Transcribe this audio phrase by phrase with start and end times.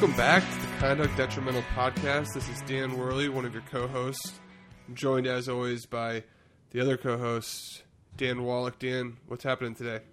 [0.00, 2.32] Welcome back to the Conduct Detrimental Podcast.
[2.32, 4.38] This is Dan Werly, one of your co-hosts.
[4.86, 6.22] I'm joined as always by
[6.70, 7.82] the other co-host,
[8.16, 8.78] Dan Wallach.
[8.78, 10.04] Dan, what's happening today?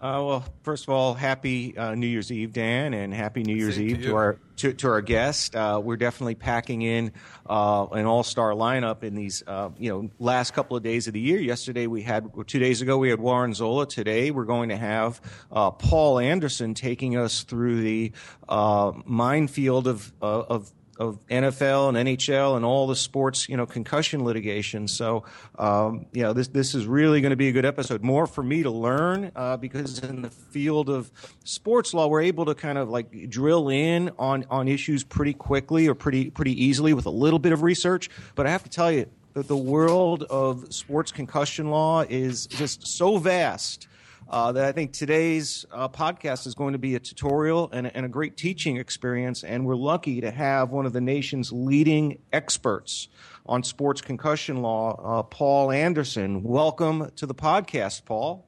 [0.00, 3.74] Uh, well, first of all, happy uh, New Year's Eve, Dan, and happy New Year's
[3.74, 4.08] Same Eve you.
[4.08, 5.54] to, our to, to our guest.
[5.54, 7.12] Uh, we're definitely packing in
[7.46, 11.20] uh, an all-star lineup in these uh, you know last couple of days of the
[11.20, 11.38] year.
[11.38, 13.86] Yesterday we had two days ago we had Warren Zola.
[13.86, 15.20] Today we're going to have
[15.52, 18.12] uh, Paul Anderson taking us through the
[18.48, 23.64] uh, minefield of uh, of of NFL and NHL and all the sports, you know,
[23.64, 24.86] concussion litigation.
[24.86, 25.24] So,
[25.58, 28.04] um, you know, this this is really going to be a good episode.
[28.04, 31.10] More for me to learn uh, because in the field of
[31.42, 35.88] sports law, we're able to kind of like drill in on on issues pretty quickly
[35.88, 38.10] or pretty pretty easily with a little bit of research.
[38.34, 42.86] But I have to tell you that the world of sports concussion law is just
[42.86, 43.88] so vast
[44.30, 47.96] uh, that I think today's uh, podcast is going to be a tutorial and, a-
[47.96, 49.42] and a great teaching experience.
[49.42, 53.08] And we're lucky to have one of the nation's leading experts
[53.44, 56.44] on sports concussion law, uh, Paul Anderson.
[56.44, 58.46] Welcome to the podcast, Paul.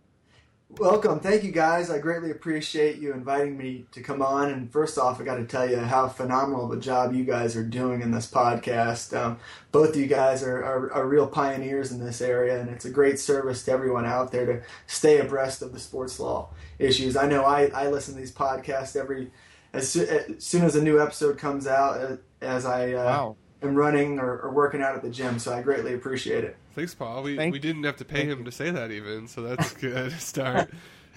[0.78, 1.20] Welcome.
[1.20, 1.90] Thank you guys.
[1.90, 4.50] I greatly appreciate you inviting me to come on.
[4.50, 7.54] And first off, I got to tell you how phenomenal of a job you guys
[7.56, 9.14] are doing in this podcast.
[9.16, 9.38] Um,
[9.70, 12.90] both of you guys are, are, are real pioneers in this area, and it's a
[12.90, 17.16] great service to everyone out there to stay abreast of the sports law issues.
[17.16, 19.30] I know I, I listen to these podcasts every
[19.74, 23.36] as, as soon as a new episode comes out, uh, as I uh, Wow.
[23.62, 25.38] am running or, or working out at the gym.
[25.38, 26.56] So I greatly appreciate it.
[26.74, 27.22] Thanks, Paul.
[27.22, 28.44] We Thank- we didn't have to pay him you.
[28.44, 30.70] to say that even, so that's good to start.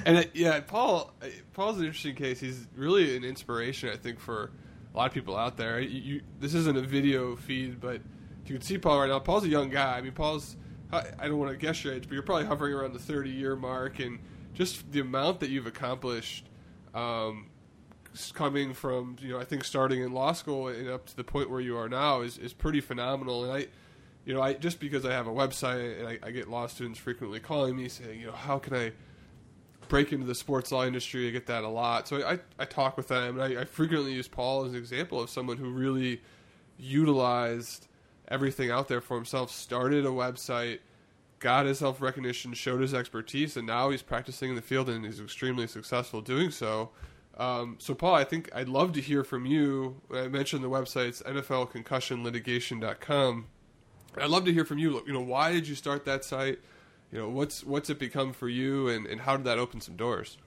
[0.06, 2.40] And uh, yeah, Paul uh, Paul's an interesting case.
[2.40, 4.52] He's really an inspiration, I think, for
[4.94, 5.80] a lot of people out there.
[5.80, 8.02] You, you, this isn't a video feed, but
[8.44, 9.98] if you can see Paul right now, Paul's a young guy.
[9.98, 10.58] I mean, Paul's
[10.92, 13.30] I I don't want to guess your age, but you're probably hovering around the 30
[13.30, 14.20] year mark, and
[14.54, 16.48] just the amount that you've accomplished.
[16.94, 17.50] Um,
[18.34, 21.50] coming from you know I think starting in law school and up to the point
[21.50, 23.68] where you are now is, is pretty phenomenal and I
[24.26, 27.00] you know I just because I have a website and I, I get law students
[27.00, 28.92] frequently calling me saying you know how can I
[29.88, 32.98] break into the sports law industry I get that a lot so I, I talk
[32.98, 36.22] with them and I, I frequently use Paul as an example of someone who really
[36.78, 37.88] utilized
[38.28, 40.80] everything out there for himself started a website
[41.40, 45.06] got his self recognition, showed his expertise, and now he's practicing in the field and
[45.06, 46.92] he's extremely successful doing so.
[47.38, 50.02] Um, so, Paul, I think I'd love to hear from you.
[50.14, 53.48] I mentioned the website's NFLConcussionLitigation.com.
[54.22, 55.04] I'd love to hear from you.
[55.06, 56.60] You know, why did you start that site?
[57.12, 59.96] You know, what's what's it become for you, and, and how did that open some
[59.96, 60.38] doors?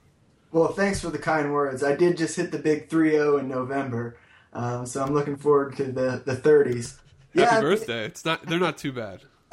[0.51, 1.83] Well, thanks for the kind words.
[1.83, 4.17] I did just hit the big 3-0 in November,
[4.55, 6.97] um, so I'm looking forward to the, the 30s.
[7.35, 8.05] Happy mean- birthday!
[8.05, 9.21] It's not they're not too bad.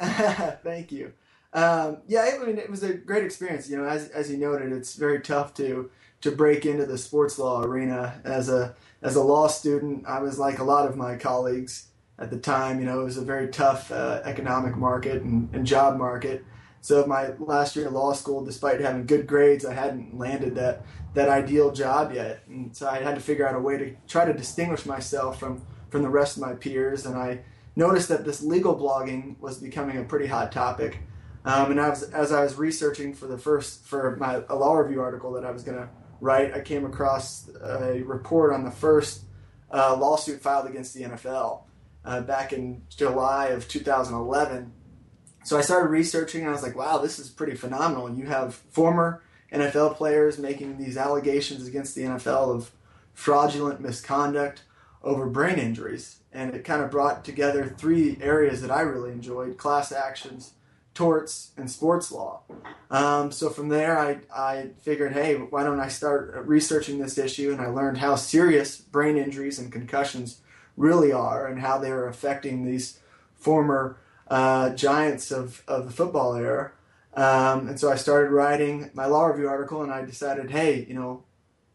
[0.62, 1.12] Thank you.
[1.52, 3.70] Um, yeah, I mean, it was a great experience.
[3.70, 5.90] You know, as, as you noted, it's very tough to
[6.22, 10.06] to break into the sports law arena as a as a law student.
[10.06, 11.88] I was like a lot of my colleagues
[12.18, 12.80] at the time.
[12.80, 16.44] You know, it was a very tough uh, economic market and, and job market.
[16.80, 20.82] So my last year of law school, despite having good grades, I hadn't landed that
[21.14, 24.24] that ideal job yet, and so I had to figure out a way to try
[24.24, 27.06] to distinguish myself from from the rest of my peers.
[27.06, 27.40] And I
[27.74, 30.98] noticed that this legal blogging was becoming a pretty hot topic.
[31.44, 34.74] Um, and I was, as I was researching for the first for my a law
[34.74, 35.88] review article that I was going to
[36.20, 39.22] write, I came across a report on the first
[39.72, 41.62] uh, lawsuit filed against the NFL
[42.06, 44.72] uh, back in July of 2011.
[45.44, 48.54] So I started researching, and I was like, "Wow, this is pretty phenomenal." You have
[48.54, 49.22] former
[49.52, 52.70] NFL players making these allegations against the NFL of
[53.12, 54.62] fraudulent misconduct
[55.02, 59.56] over brain injuries, and it kind of brought together three areas that I really enjoyed:
[59.56, 60.54] class actions,
[60.94, 62.42] torts, and sports law.
[62.90, 67.52] Um, so from there, I, I figured, hey, why don't I start researching this issue?
[67.52, 70.40] And I learned how serious brain injuries and concussions
[70.76, 73.00] really are, and how they are affecting these
[73.34, 76.72] former uh, giants of, of the football era.
[77.14, 80.94] Um, and so I started writing my law review article, and I decided, hey, you
[80.94, 81.22] know,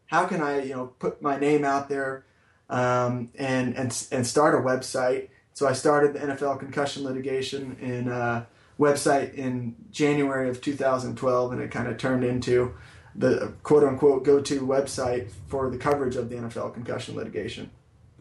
[0.06, 2.24] how can I, you know, put my name out there
[2.68, 5.28] um, and, and and start a website?
[5.54, 8.44] So I started the NFL concussion litigation in uh,
[8.78, 12.74] website in January of 2012, and it kind of turned into
[13.14, 17.70] the quote unquote go to website for the coverage of the NFL concussion litigation.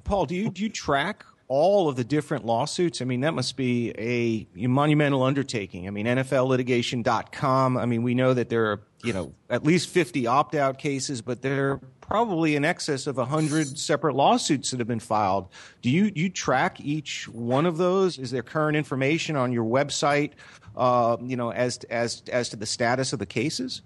[0.03, 3.01] Paul, do you do you track all of the different lawsuits?
[3.01, 5.88] I mean, that must be a monumental undertaking.
[5.88, 7.77] I mean, NFLlitigation.com.
[7.77, 11.21] I mean, we know that there are you know at least 50 opt out cases,
[11.21, 15.48] but there are probably in excess of 100 separate lawsuits that have been filed.
[15.81, 18.18] Do you you track each one of those?
[18.18, 20.31] Is there current information on your website?
[20.75, 23.81] Uh, you know, as as as to the status of the cases.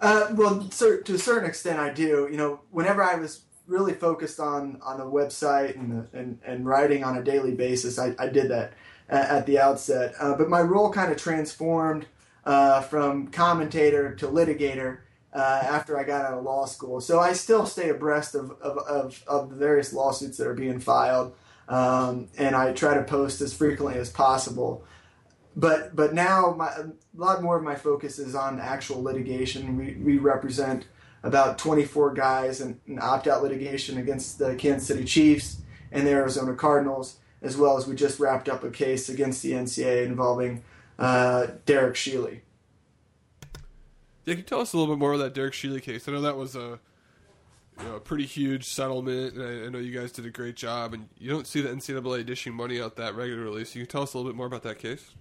[0.00, 2.28] Uh, well, to a certain extent, I do.
[2.30, 7.04] You know, whenever I was really focused on on the website and and, and writing
[7.04, 7.98] on a daily basis.
[7.98, 8.72] I, I did that
[9.08, 12.06] at, at the outset, uh, but my role kind of transformed
[12.44, 15.00] uh, from commentator to litigator
[15.32, 17.00] uh, after I got out of law school.
[17.00, 20.80] So I still stay abreast of of, of, of the various lawsuits that are being
[20.80, 21.34] filed,
[21.68, 24.84] um, and I try to post as frequently as possible.
[25.54, 29.76] But but now my, a lot more of my focus is on actual litigation.
[29.76, 30.86] We we represent
[31.22, 36.54] about 24 guys in, in opt-out litigation against the Kansas City Chiefs and the Arizona
[36.54, 40.62] Cardinals, as well as we just wrapped up a case against the NCAA involving
[40.98, 42.40] uh, Derek Sheely.
[44.24, 46.08] Yeah, can you tell us a little bit more about that Derek Sheely case?
[46.08, 46.78] I know that was a
[47.80, 50.56] you know, a pretty huge settlement, and I, I, know you guys did a great
[50.56, 50.94] job.
[50.94, 54.02] And you don't see the NCAA dishing money out that regularly, so you can tell
[54.02, 55.12] us a little bit more about that case.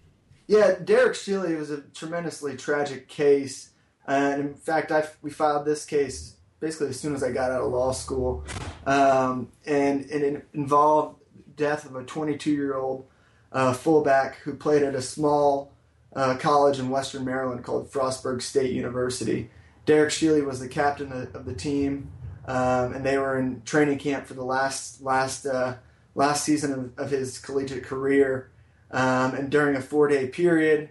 [0.47, 3.71] Yeah, Derek Sheely was a tremendously tragic case.
[4.07, 7.62] And in fact, I, we filed this case basically as soon as I got out
[7.62, 8.44] of law school.
[8.86, 11.19] Um, and, and, it involved
[11.56, 13.06] death of a 22 year old
[13.51, 15.74] uh, fullback who played at a small
[16.15, 19.50] uh, college in Western Maryland called Frostburg State University.
[19.86, 22.12] Derek Sheely was the captain of, of the team,
[22.45, 25.75] um, and they were in training camp for the last last uh,
[26.15, 28.50] last season of, of, his collegiate career.
[28.92, 30.89] Um, and during a four day period,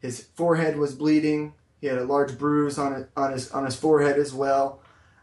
[0.00, 1.54] his forehead was bleeding.
[1.80, 4.80] He had a large bruise on it, on his on his forehead as well.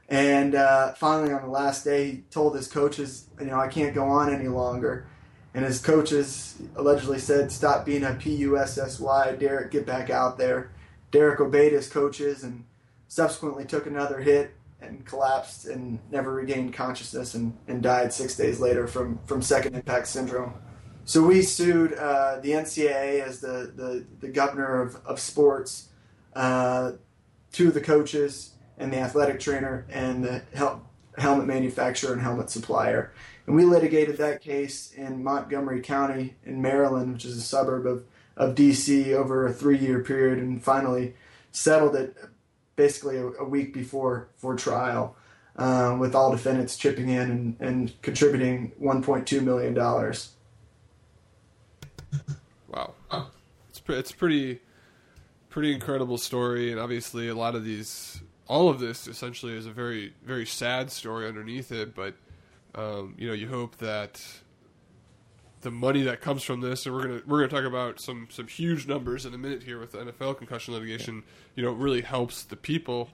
[0.10, 3.94] And uh, finally, on the last day, he told his coaches, "You know, I can't
[3.94, 5.08] go on any longer."
[5.54, 9.72] And his coaches allegedly said, "Stop being a pussy, Derek.
[9.72, 10.72] Get back out there."
[11.12, 12.66] Derek obeyed his coaches and
[13.08, 18.60] subsequently took another hit and collapsed and never regained consciousness and, and died six days
[18.60, 20.54] later from, from second impact syndrome.
[21.06, 25.88] So we sued uh, the NCAA as the, the, the governor of, of sports
[26.38, 26.92] uh,
[27.52, 30.88] two of the coaches and the athletic trainer and the hel-
[31.18, 33.12] helmet manufacturer and helmet supplier.
[33.48, 38.06] And we litigated that case in Montgomery County in Maryland, which is a suburb of,
[38.36, 41.16] of D.C., over a three year period and finally
[41.52, 42.16] settled it
[42.76, 45.16] basically a, a week before for trial.
[45.56, 49.74] Uh, with all defendants chipping in and, and contributing $1.2 million.
[52.68, 52.94] Wow.
[53.72, 54.60] It's, pre- it's pretty
[55.58, 59.72] pretty incredible story, and obviously a lot of these, all of this essentially is a
[59.72, 61.96] very very sad story underneath it.
[61.96, 62.14] But
[62.76, 64.24] um, you know, you hope that
[65.62, 68.46] the money that comes from this, and we're gonna we're gonna talk about some some
[68.46, 71.24] huge numbers in a minute here with the NFL concussion litigation.
[71.56, 73.10] You know, really helps the people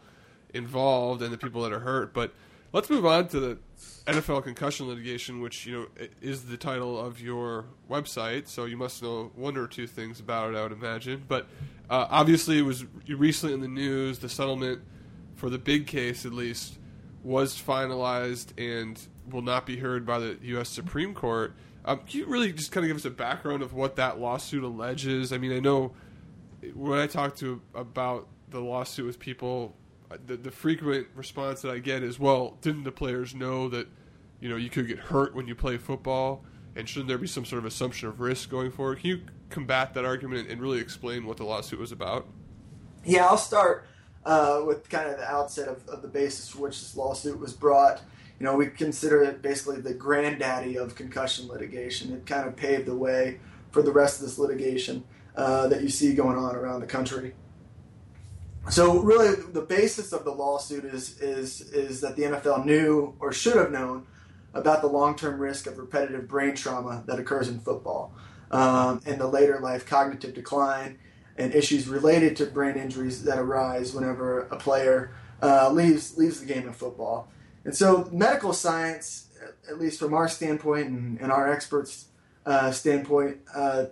[0.54, 2.14] involved and the people that are hurt.
[2.14, 2.34] But
[2.74, 3.58] let's move on to the
[4.06, 5.88] NFL concussion litigation, which you know
[6.22, 8.48] is the title of your website.
[8.48, 11.24] So you must know one or two things about it, I would imagine.
[11.26, 11.48] But
[11.90, 14.20] uh, obviously, it was recently in the news.
[14.20, 14.82] The settlement
[15.36, 16.78] for the big case, at least,
[17.24, 19.00] was finalized and
[19.30, 20.68] will not be heard by the U.S.
[20.70, 21.56] Supreme Court.
[21.86, 24.64] Um, can you really just kind of give us a background of what that lawsuit
[24.64, 25.32] alleges?
[25.32, 25.94] I mean, I know
[26.74, 29.76] when I talked to about the lawsuit with people,
[30.26, 33.88] the, the frequent response that I get is, "Well, didn't the players know that
[34.40, 36.44] you know you could get hurt when you play football?"
[36.76, 39.00] And shouldn't there be some sort of assumption of risk going forward?
[39.00, 42.26] Can you combat that argument and really explain what the lawsuit was about?
[43.06, 43.86] Yeah, I'll start
[44.26, 47.54] uh, with kind of the outset of, of, the basis for which this lawsuit was
[47.54, 48.02] brought.
[48.40, 52.14] You know, we consider it basically the granddaddy of concussion litigation.
[52.14, 53.40] It kind of paved the way
[53.72, 55.04] for the rest of this litigation
[55.36, 57.34] uh, that you see going on around the country.
[58.70, 63.34] So, really, the basis of the lawsuit is is is that the NFL knew or
[63.34, 64.08] should have known
[64.54, 68.14] about the long term risk of repetitive brain trauma that occurs in football
[68.52, 70.98] um, and the later life cognitive decline
[71.38, 76.46] and issues related to brain injuries that arise whenever a player uh, leaves leaves the
[76.46, 77.28] game of football.
[77.66, 79.30] And so, medical science,
[79.70, 82.08] at least from our standpoint and, and our experts'
[82.46, 83.86] uh, standpoint, uh,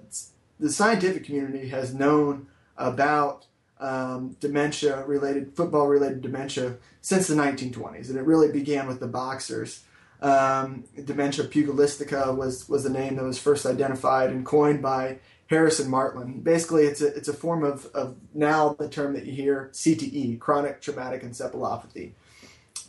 [0.59, 2.47] the scientific community has known
[2.77, 3.47] about
[3.81, 8.09] um, dementia related, football related dementia since the 1920s.
[8.09, 9.83] And it really began with the boxers.
[10.21, 15.89] Um, dementia pugilistica was, was the name that was first identified and coined by Harrison
[15.89, 16.43] Martland.
[16.43, 20.39] Basically, it's a, it's a form of, of now the term that you hear CTE,
[20.39, 22.11] chronic traumatic encephalopathy.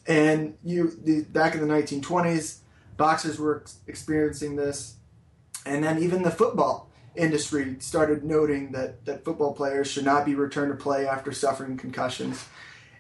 [0.07, 2.59] And you the, back in the 1920s,
[2.97, 4.97] boxers were experiencing this,
[5.65, 10.35] and then even the football industry started noting that, that football players should not be
[10.35, 12.47] returned to play after suffering concussions.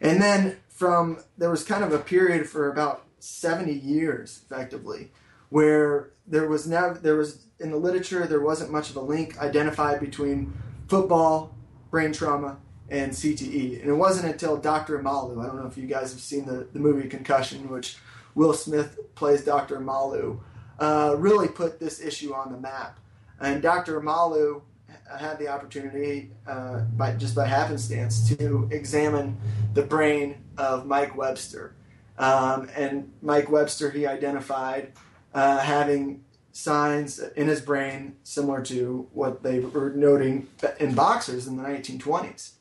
[0.00, 5.12] And then from there was kind of a period for about 70 years effectively
[5.48, 9.38] where there was never there was in the literature there wasn't much of a link
[9.38, 10.52] identified between
[10.88, 11.54] football
[11.90, 12.56] brain trauma
[12.88, 14.98] and CTE and it wasn't until Dr.
[14.98, 17.96] Omalu I don't know if you guys have seen the, the movie Concussion which
[18.34, 19.80] Will Smith plays Dr.
[19.80, 20.40] Malu,
[20.78, 22.98] uh, really put this issue on the map.
[23.42, 24.00] And Dr.
[24.00, 24.62] Malu
[25.18, 29.36] had the opportunity, uh, by just by happenstance, to examine
[29.74, 31.74] the brain of Mike Webster.
[32.18, 34.92] Um, and Mike Webster, he identified
[35.34, 40.46] uh, having signs in his brain similar to what they were noting
[40.78, 42.52] in boxers in the 1920s.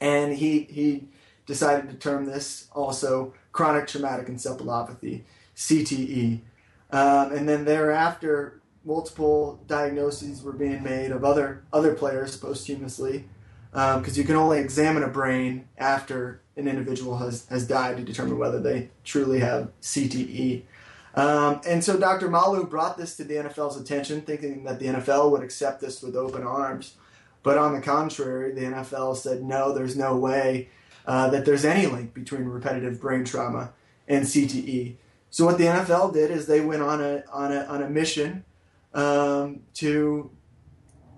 [0.00, 1.08] And he, he
[1.46, 5.22] decided to term this also chronic traumatic encephalopathy,
[5.56, 6.40] CTE.
[6.90, 13.24] Um, and then thereafter, multiple diagnoses were being made of other other players posthumously,
[13.72, 18.02] because um, you can only examine a brain after an individual has, has died to
[18.02, 20.62] determine whether they truly have CTE.
[21.14, 22.28] Um, and so Dr.
[22.28, 26.14] Malu brought this to the NFL's attention, thinking that the NFL would accept this with
[26.14, 26.94] open arms.
[27.42, 30.68] But on the contrary, the NFL said no, there's no way
[31.06, 33.72] uh, that there's any link between repetitive brain trauma
[34.08, 34.96] and CTE.
[35.30, 38.44] So what the NFL did is they went on a on a on a mission
[38.96, 40.30] um, to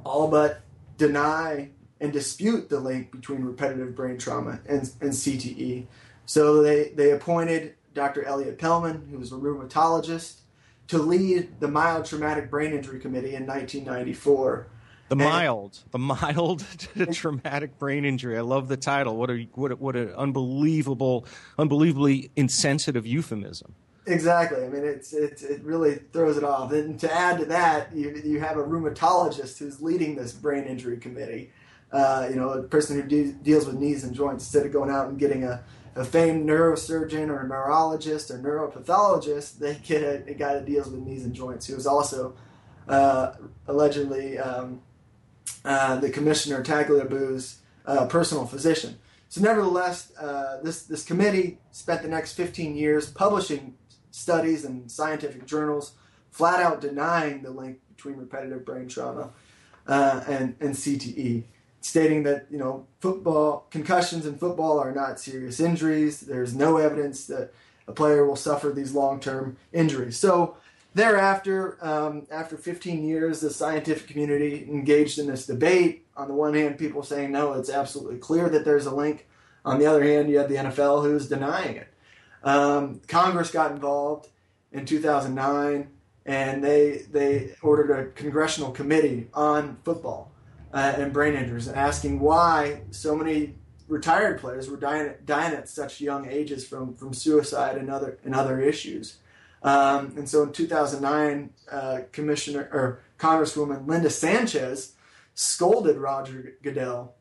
[0.04, 0.60] all but
[0.98, 1.70] deny
[2.00, 5.86] and dispute the link between repetitive brain trauma and, and CTE.
[6.26, 8.24] So they, they appointed Dr.
[8.24, 10.40] Elliot Pellman, who was a rheumatologist,
[10.88, 14.68] to lead the Mild Traumatic Brain Injury Committee in 1994.
[15.08, 16.64] The mild, the mild
[17.12, 18.36] traumatic brain injury.
[18.36, 19.16] I love the title.
[19.16, 21.24] What a what a, what an unbelievable,
[21.58, 23.74] unbelievably insensitive euphemism.
[24.08, 24.64] Exactly.
[24.64, 26.72] I mean, it's, it's it really throws it off.
[26.72, 30.96] And to add to that, you you have a rheumatologist who's leading this brain injury
[30.96, 31.50] committee.
[31.92, 34.90] Uh, you know, a person who de- deals with knees and joints instead of going
[34.90, 35.62] out and getting a,
[35.94, 40.88] a famed neurosurgeon or a neurologist or neuropathologist, they get a, a guy that deals
[40.88, 42.34] with knees and joints who is also
[42.88, 43.32] uh,
[43.66, 44.80] allegedly um,
[45.64, 47.58] uh, the commissioner Tagliabue's
[48.08, 48.98] personal physician.
[49.28, 53.74] So, nevertheless, uh, this this committee spent the next 15 years publishing
[54.18, 55.92] studies and scientific journals,
[56.30, 59.30] flat out denying the link between repetitive brain trauma
[59.86, 61.44] uh, and and CTE,
[61.80, 66.20] stating that you know football concussions in football are not serious injuries.
[66.20, 67.52] There's no evidence that
[67.86, 70.18] a player will suffer these long term injuries.
[70.18, 70.56] So
[70.94, 76.06] Thereafter, um, after 15 years, the scientific community engaged in this debate.
[76.16, 79.28] On the one hand, people saying, no, it's absolutely clear that there's a link.
[79.64, 81.88] On the other hand, you had the NFL who's denying it.
[82.42, 84.28] Um, Congress got involved
[84.72, 85.88] in 2009,
[86.26, 90.32] and they, they ordered a congressional committee on football
[90.72, 93.54] uh, and brain injuries, asking why so many
[93.88, 98.34] retired players were dying, dying at such young ages from, from suicide and other, and
[98.34, 99.18] other issues.
[99.62, 104.94] Um, and so in 2009, uh, Commissioner or Congresswoman Linda Sanchez
[105.34, 107.14] scolded Roger Goodell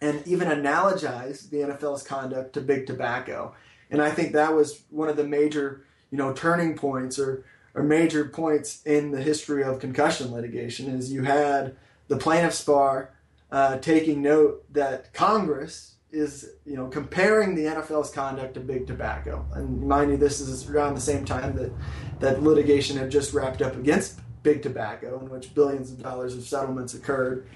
[0.00, 3.54] and even analogized the NFL's conduct to big tobacco.
[3.94, 7.84] And I think that was one of the major, you know, turning points or, or
[7.84, 11.76] major points in the history of concussion litigation is you had
[12.08, 13.14] the plaintiff's bar
[13.52, 19.46] uh, taking note that Congress is you know comparing the NFL's conduct to big tobacco.
[19.52, 21.70] And mind you, this is around the same time that
[22.18, 26.42] that litigation had just wrapped up against big tobacco, in which billions of dollars of
[26.42, 27.46] settlements occurred.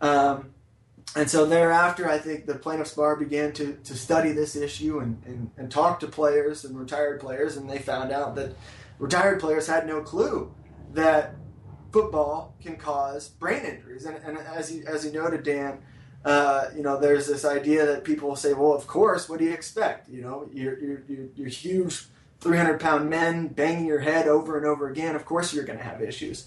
[0.00, 0.50] Um,
[1.16, 5.20] and so thereafter, I think the plaintiffs' bar began to, to study this issue and,
[5.26, 8.54] and, and talk to players and retired players, and they found out that
[8.98, 10.54] retired players had no clue
[10.92, 11.34] that
[11.92, 14.04] football can cause brain injuries.
[14.04, 15.80] And, and as you as you noted, Dan,
[16.24, 19.44] uh, you know, there's this idea that people will say, well, of course, what do
[19.44, 20.08] you expect?
[20.08, 22.06] You know, you're, you're, you're, you're huge
[22.40, 25.16] 300 pound men banging your head over and over again.
[25.16, 26.46] Of course, you're going to have issues.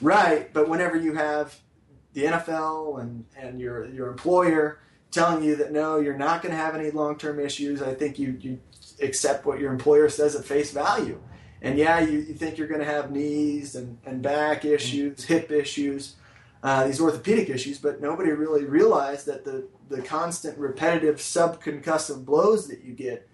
[0.00, 0.52] Right.
[0.52, 1.56] But whenever you have
[2.18, 6.60] the NFL and, and your, your employer telling you that no, you're not going to
[6.60, 8.58] have any long term issues, I think you, you
[9.00, 11.20] accept what your employer says at face value.
[11.62, 15.50] And yeah, you, you think you're going to have knees and, and back issues, hip
[15.50, 16.16] issues
[16.62, 22.66] uh, these orthopedic issues, but nobody really realized that the, the constant repetitive subconcussive blows
[22.66, 23.28] that you get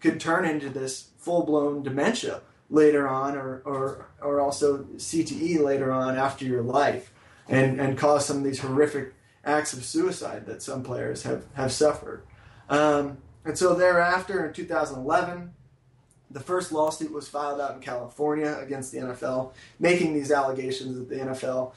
[0.00, 5.92] could turn into this full blown dementia later on, or, or, or also CTE later
[5.92, 7.12] on after your life,
[7.50, 9.12] and, and cause some of these horrific
[9.44, 12.22] acts of suicide that some players have, have suffered.
[12.68, 15.52] Um, and so thereafter, in 2011,
[16.30, 21.08] the first lawsuit was filed out in California against the NFL, making these allegations that
[21.08, 21.72] the NFL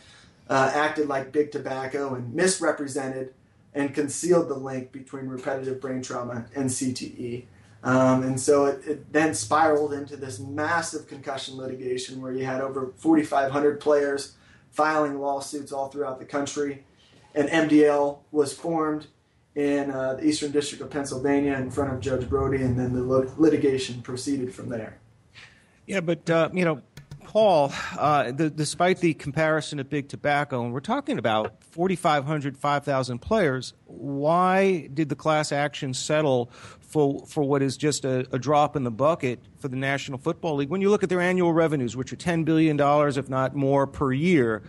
[0.48, 3.34] uh, acted like big tobacco and misrepresented
[3.74, 7.46] and concealed the link between repetitive brain trauma and CTE.
[7.84, 12.62] Um, and so it, it, then spiraled into this massive concussion litigation where you had
[12.62, 14.36] over 4,500 players
[14.74, 16.84] filing lawsuits all throughout the country.
[17.34, 19.08] And MDL was formed
[19.56, 23.04] in uh, the Eastern District of Pennsylvania in front of Judge Brody, and then the
[23.38, 25.00] litigation proceeded from there.
[25.86, 26.82] Yeah, but uh, you know,
[27.24, 33.20] Paul, uh, the, despite the comparison of big tobacco, and we're talking about 4,500, 5,000
[33.20, 36.52] players, why did the class action settle
[36.94, 40.58] for, for what is just a, a, drop in the bucket for the National Football
[40.58, 40.70] League?
[40.70, 42.80] When you look at their annual revenues, which are $10 billion,
[43.18, 44.62] if not more, per year,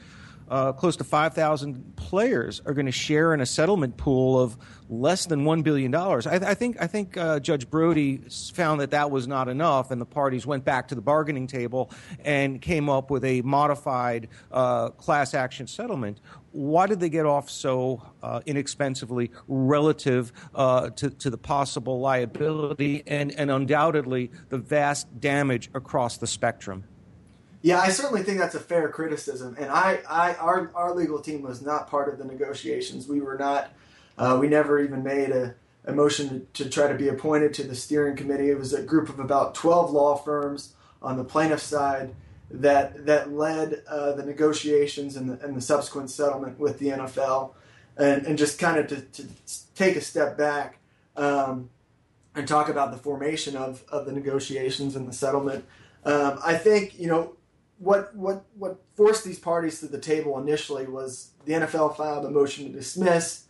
[0.49, 4.57] uh, close to 5,000 players are going to share in a settlement pool of
[4.89, 5.95] less than $1 billion.
[5.95, 8.19] I, I think, I think uh, Judge Brody
[8.53, 11.91] found that that was not enough, and the parties went back to the bargaining table
[12.25, 16.21] and came up with a modified uh, class action settlement.
[16.53, 23.03] Why did they get off so uh, inexpensively relative uh, to, to the possible liability
[23.07, 26.85] and, and undoubtedly the vast damage across the spectrum?
[27.65, 29.57] Yeah, I certainly think that's a fair criticism.
[29.59, 33.09] And I, I our, our legal team was not part of the negotiations.
[33.09, 33.71] We were not,
[34.19, 35.55] uh, we never even made a,
[35.87, 38.51] a motion to, to, try to be appointed to the steering committee.
[38.51, 42.15] It was a group of about 12 law firms on the plaintiff side
[42.51, 47.55] that that led uh, the negotiations and the, and the, subsequent settlement with the NFL.
[47.97, 49.29] And, and just kind of to, to
[49.75, 50.81] take a step back
[51.17, 51.71] um,
[52.35, 55.65] and talk about the formation of, of the negotiations and the settlement.
[56.05, 57.37] Um, I think, you know,
[57.79, 62.31] what what what forced these parties to the table initially was the NFL filed a
[62.31, 63.45] motion to dismiss,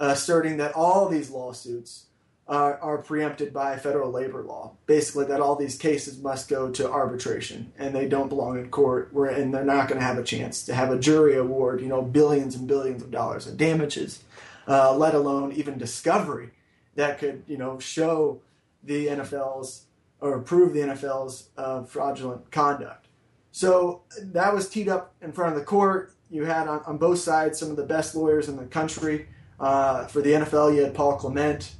[0.00, 2.06] uh, asserting that all these lawsuits
[2.48, 4.72] are, are preempted by federal labor law.
[4.86, 9.10] Basically, that all these cases must go to arbitration and they don't belong in court.
[9.12, 11.88] Where and they're not going to have a chance to have a jury award, you
[11.88, 14.24] know, billions and billions of dollars in damages,
[14.66, 16.50] uh, let alone even discovery
[16.96, 18.40] that could you know show
[18.82, 19.86] the NFL's
[20.20, 23.06] or prove the NFL's uh, fraudulent conduct.
[23.52, 26.14] So that was teed up in front of the court.
[26.30, 29.28] You had on, on both sides some of the best lawyers in the country.
[29.58, 31.74] Uh, for the NFL, you had Paul Clement,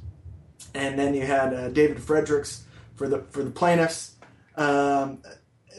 [0.73, 4.15] and then you had uh, David Fredericks for the for the plaintiffs.
[4.55, 5.23] Um,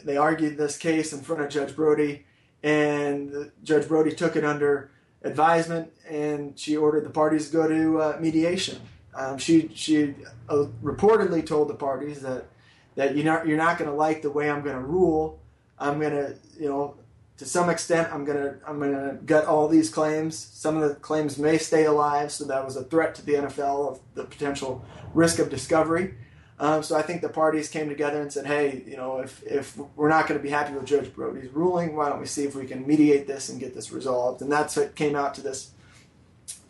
[0.03, 2.25] they argued this case in front of Judge Brody,
[2.61, 4.91] and Judge Brody took it under
[5.23, 8.79] advisement, and she ordered the parties to go to uh, mediation.
[9.15, 10.15] Um, she she
[10.49, 12.47] uh, reportedly told the parties that
[12.95, 15.39] that you're not you're not going to like the way I'm going to rule,
[15.83, 16.95] I'm gonna, you know,
[17.37, 20.37] to some extent, I'm gonna I'm gonna gut all these claims.
[20.37, 23.91] Some of the claims may stay alive, so that was a threat to the NFL
[23.91, 26.15] of the potential risk of discovery.
[26.59, 29.77] Um, so I think the parties came together and said, "Hey, you know, if if
[29.95, 32.55] we're not going to be happy with Judge Brody's ruling, why don't we see if
[32.55, 35.71] we can mediate this and get this resolved?" And that's what came out to this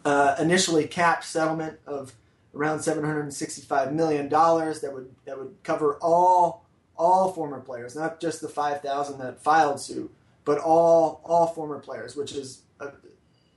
[0.06, 2.14] uh, initially capped settlement of
[2.56, 6.63] around 765 million dollars that would that would cover all
[6.98, 10.14] all former players, not just the 5,000 that filed suit,
[10.46, 12.92] but all all former players, which is uh,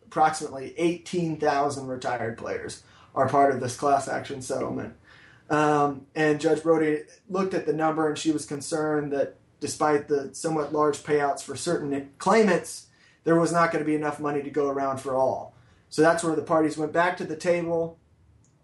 [0.06, 2.82] approximately 18,000 retired players,
[3.14, 4.94] are part of this class action settlement.
[5.48, 10.30] Um, and Judge Brody looked at the number, and she was concerned that despite the
[10.34, 12.86] somewhat large payouts for certain claimants,
[13.24, 15.54] there was not going to be enough money to go around for all.
[15.88, 17.98] So that's where the parties went back to the table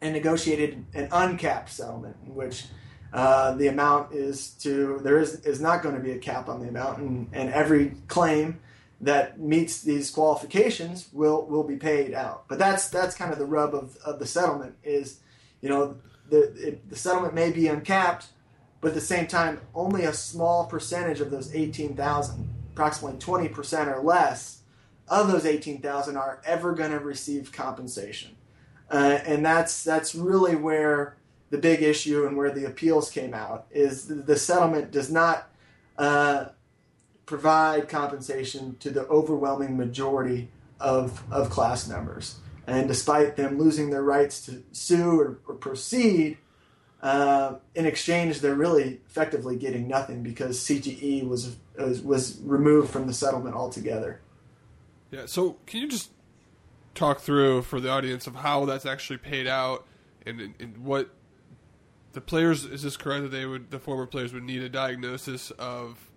[0.00, 2.64] and negotiated an uncapped settlement, in which
[3.12, 6.61] uh, the amount is to there is is not going to be a cap on
[6.61, 8.59] the amount, and, and every claim
[9.01, 12.48] that meets these qualifications will will be paid out.
[12.48, 15.20] But that's that's kind of the rub of, of the settlement is,
[15.61, 15.96] you know,
[16.31, 18.29] the it, the settlement may be uncapped,
[18.81, 23.48] but at the same time, only a small percentage of those eighteen thousand, approximately twenty
[23.48, 24.62] percent or less,
[25.09, 28.37] of those eighteen thousand are ever going to receive compensation,
[28.90, 31.16] uh, and that's that's really where
[31.52, 35.50] the big issue and where the appeals came out is the settlement does not
[35.98, 36.46] uh,
[37.26, 40.48] provide compensation to the overwhelming majority
[40.80, 42.36] of, of class members.
[42.66, 46.38] And despite them losing their rights to sue or, or proceed,
[47.02, 53.06] uh, in exchange, they're really effectively getting nothing because CTE was, was, was removed from
[53.06, 54.22] the settlement altogether.
[55.10, 55.26] Yeah.
[55.26, 56.12] So, can you just
[56.94, 59.86] talk through for the audience of how that's actually paid out
[60.24, 61.10] and, and what
[62.12, 65.51] the players is this correct that they would the former players would need a diagnosis
[65.53, 66.11] of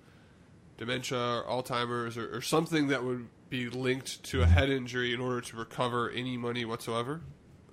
[0.77, 5.21] dementia or Alzheimer's or, or, something that would be linked to a head injury in
[5.21, 7.21] order to recover any money whatsoever?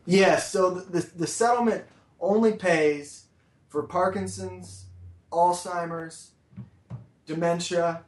[0.06, 0.52] Yes.
[0.52, 1.84] So the, the, the settlement
[2.20, 3.26] only pays
[3.68, 4.86] for Parkinson's,
[5.32, 6.32] Alzheimer's,
[7.26, 8.04] dementia,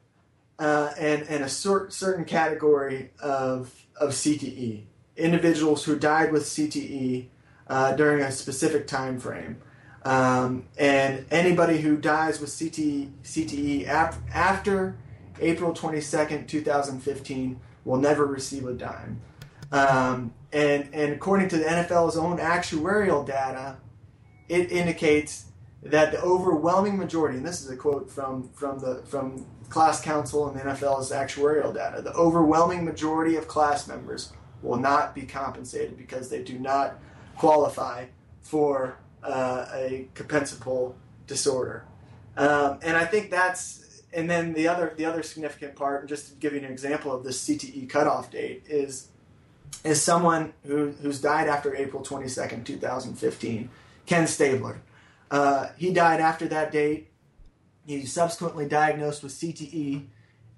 [0.59, 4.85] uh, and and a cer- certain category of of CTE.
[5.17, 7.27] Individuals who died with CTE
[7.69, 9.61] uh, during a specific time frame.
[10.05, 14.97] Um, and anybody who dies with CTE, CTE ap- after
[15.41, 19.21] April 22nd, 2015 will never receive a dime.
[19.73, 23.79] Um, and, and according to the NFL's own actuarial data,
[24.49, 25.47] it indicates
[25.83, 30.49] that the overwhelming majority, and this is a quote from from the from class counsel
[30.49, 35.97] and the NFL's actuarial data, the overwhelming majority of class members will not be compensated
[35.99, 36.99] because they do not
[37.37, 38.07] qualify
[38.41, 40.95] for uh, a compensable
[41.27, 41.85] disorder.
[42.37, 46.29] Um, and I think that's, and then the other the other significant part, and just
[46.29, 49.09] to give you an example of this CTE cutoff date, is
[49.83, 53.69] is someone who, who's died after April 22nd, 2015,
[54.07, 54.81] Ken Stabler.
[55.31, 57.11] Uh, he died after that date.
[57.87, 60.07] He's subsequently diagnosed with CTE,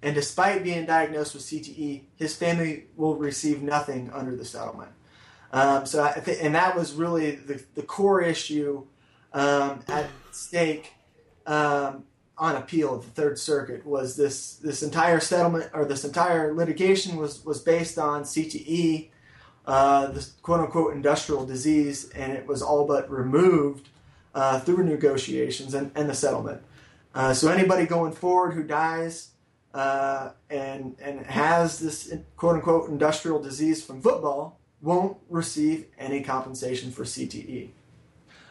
[0.03, 4.93] and despite being diagnosed with CTE, his family will receive nothing under the settlement.
[5.53, 8.85] Um, so, th- and that was really the, the core issue
[9.33, 10.95] um, at stake
[11.47, 12.05] um,
[12.39, 17.17] on appeal of the Third Circuit was this this entire settlement or this entire litigation
[17.17, 19.09] was was based on CTE,
[19.67, 23.89] uh, this quote unquote industrial disease, and it was all but removed
[24.35, 26.63] uh, through negotiations and, and the settlement.
[27.15, 29.31] Uh, so anybody going forward who dies
[29.73, 36.93] uh, and and has this quote unquote industrial disease from football won't receive any compensation
[36.93, 37.71] for CTE.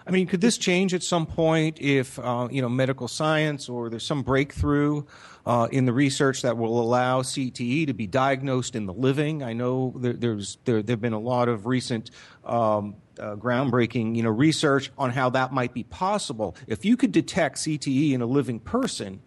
[0.08, 3.90] I mean, could this change at some point if uh, you know medical science or
[3.90, 5.04] there's some breakthrough
[5.48, 9.42] uh, in the research that will allow CTE to be diagnosed in the living?
[9.42, 12.12] I know there, there's there have been a lot of recent
[12.44, 16.56] um, uh, groundbreaking you know research on how that might be possible.
[16.68, 19.22] If you could detect CTE in a living person,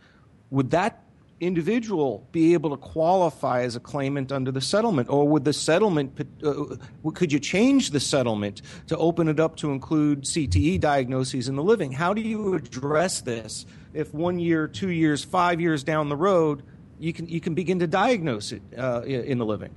[0.50, 1.02] would that
[1.40, 5.08] individual be able to qualify as a claimant under the settlement?
[5.08, 6.76] Or would the settlement, uh,
[7.14, 11.62] could you change the settlement to open it up to include CTE diagnoses in the
[11.62, 11.92] living?
[11.92, 16.62] How do you address this if one year, two years, five years down the road,
[16.98, 19.74] you can, you can begin to diagnose it uh, in the living?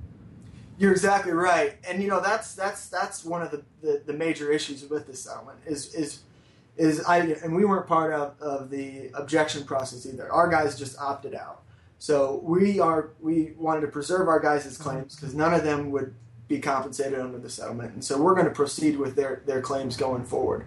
[0.78, 4.50] You're exactly right, and you know that's that's that's one of the, the, the major
[4.50, 6.22] issues with this settlement is is
[6.76, 10.30] is I and we weren't part of, of the objection process either.
[10.32, 11.62] Our guys just opted out.
[11.98, 14.82] So we are we wanted to preserve our guys' mhm.
[14.82, 16.14] claims because none of them would
[16.48, 19.96] be compensated under the settlement, and so we're going to proceed with their their claims
[19.96, 20.66] going forward.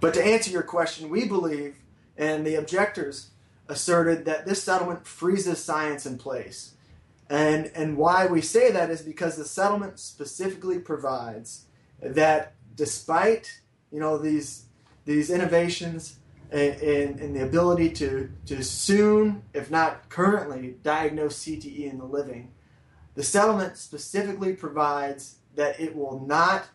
[0.00, 1.76] But to answer your question, we believe,
[2.18, 3.30] and the objectors
[3.68, 6.74] asserted that this settlement freezes science in place.
[7.30, 11.64] And and why we say that is because the settlement specifically provides
[12.02, 14.63] that despite you know these
[15.04, 16.18] these innovations
[16.50, 22.52] and, the ability to, to soon, if not currently, diagnose CTE in the living,
[23.14, 26.68] the settlement specifically provides that it will not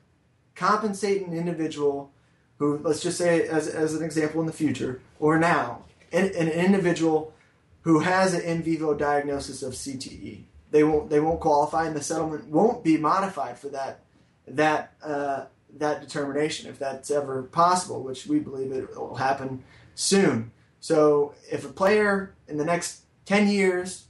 [0.56, 2.12] compensate an individual
[2.58, 6.50] who, let's just say, as, as an example in the future or now, an, an
[6.50, 7.34] individual
[7.82, 10.44] who has an in vivo diagnosis of CTE.
[10.72, 14.02] They won't they won't qualify, and the settlement won't be modified for that
[14.48, 15.46] that uh,
[15.78, 19.64] that determination if that's ever possible, which we believe it will happen
[19.96, 20.52] soon.
[20.80, 24.06] So if a player in the next 10 years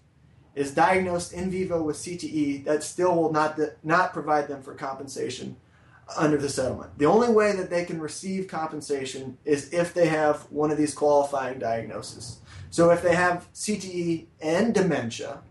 [0.56, 5.56] is diagnosed in vivo with CTE, that still will not not provide them for compensation
[6.18, 6.98] under the settlement.
[6.98, 10.94] The only way that they can receive compensation is if they have one of these
[10.94, 12.40] qualifying diagnoses.
[12.72, 15.42] So if they have CTE and dementia,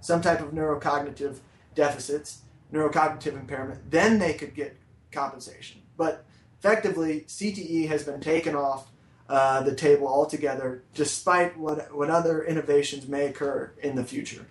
[0.00, 1.38] some type of neurocognitive
[1.74, 4.76] deficits, neurocognitive impairment, then they could get
[5.12, 5.82] compensation.
[5.96, 6.24] But
[6.58, 8.90] effectively, CTE has been taken off
[9.28, 14.46] uh, the table altogether, despite what, what other innovations may occur in the future.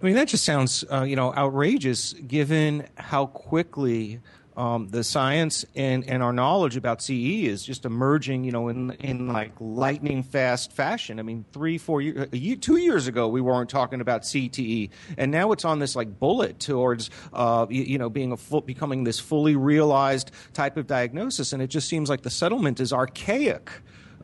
[0.00, 4.20] I mean, that just sounds, uh, you know, outrageous given how quickly
[4.58, 8.90] um, the science and, and our knowledge about CE is just emerging, you know, in
[8.98, 11.20] in like lightning fast fashion.
[11.20, 15.30] I mean, three, four years, year, two years ago, we weren't talking about CTE, and
[15.30, 19.04] now it's on this like bullet towards, uh, you, you, know, being a full, becoming
[19.04, 23.70] this fully realized type of diagnosis, and it just seems like the settlement is archaic.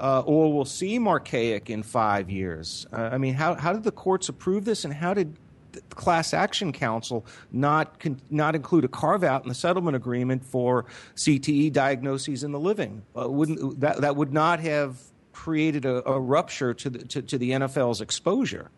[0.00, 2.84] Uh, or will seem archaic in five years.
[2.92, 5.38] Uh, I mean, how, how did the courts approve this, and how did
[5.74, 10.44] the class action counsel not con- not include a carve out in the settlement agreement
[10.44, 13.02] for CTE diagnoses in the living?
[13.16, 14.98] Uh, wouldn't that that would not have
[15.32, 18.70] created a, a rupture to the to, to, the NFL's exposure?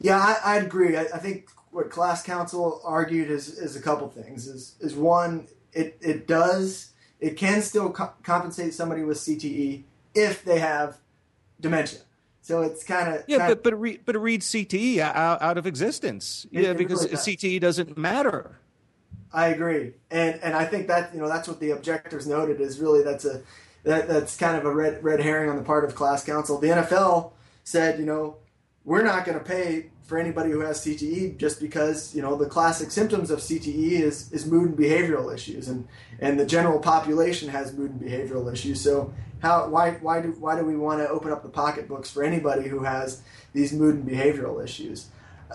[0.00, 0.96] Yeah, I, would agree.
[0.96, 4.46] I, I, think what class counsel argued is is a couple things.
[4.46, 10.44] Is is one, it it does it can still co- compensate somebody with CTE if
[10.44, 10.98] they have
[11.60, 12.00] dementia.
[12.46, 15.58] So it's kind of yeah, but but it, re, but it reads CTE out, out
[15.58, 16.46] of existence.
[16.52, 18.60] It, yeah, it because really CTE doesn't matter.
[19.32, 22.78] I agree, and and I think that you know that's what the objectors noted is
[22.78, 23.42] really that's a
[23.82, 26.56] that that's kind of a red red herring on the part of class counsel.
[26.60, 27.32] The NFL
[27.64, 28.36] said you know
[28.84, 32.46] we're not going to pay for anybody who has CTE just because you know the
[32.46, 35.88] classic symptoms of CTE is is mood and behavioral issues, and
[36.20, 38.80] and the general population has mood and behavioral issues.
[38.80, 42.22] So how why why do why do we want to open up the pocketbooks for
[42.22, 43.22] anybody who has
[43.52, 45.08] these mood and behavioral issues?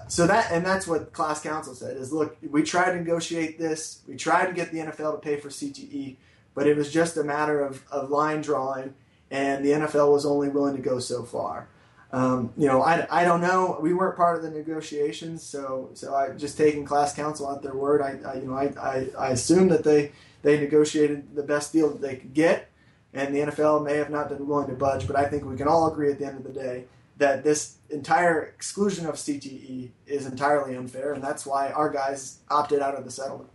[0.08, 4.02] So that and that's what class counsel said is look we tried to negotiate this
[4.08, 6.15] we tried to get the NFL to pay for CTE
[6.54, 8.94] but it was just a matter of, of line drawing
[9.30, 11.70] and the NFL was only willing to go so far.
[12.12, 13.80] Um, you know, I, I don't know.
[13.82, 17.74] We weren't part of the negotiations, so so I just taking class counsel at their
[17.74, 18.02] word.
[18.02, 21.89] I, I you know I, I, I assume that they they negotiated the best deal
[21.89, 22.70] that they could get,
[23.13, 25.08] and the NFL may have not been willing to budge.
[25.08, 26.86] But I think we can all agree at the end of the day
[27.17, 32.82] that this entire exclusion of CTE is entirely unfair, and that's why our guys opted
[32.82, 33.50] out of the settlement.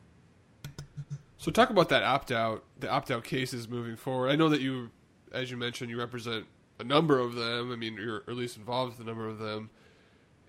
[1.39, 4.31] So talk about that opt out, the opt out cases moving forward.
[4.31, 4.91] I know that you,
[5.33, 6.47] as you mentioned, you represent
[6.79, 7.73] a number of them.
[7.73, 9.71] I mean, you're at least involved with a number of them,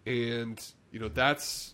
[0.05, 1.73] and you know that's.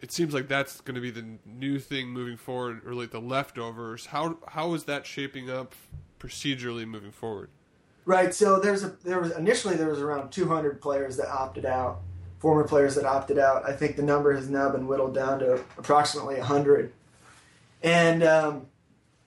[0.00, 3.20] It seems like that's going to be the new thing moving forward, or like the
[3.20, 4.06] leftovers.
[4.06, 5.74] How how is that shaping up
[6.20, 7.50] procedurally moving forward?
[8.04, 8.32] Right.
[8.34, 12.00] So there's a there was initially there was around 200 players that opted out,
[12.38, 13.68] former players that opted out.
[13.68, 16.92] I think the number has now been whittled down to approximately 100,
[17.82, 18.66] and um,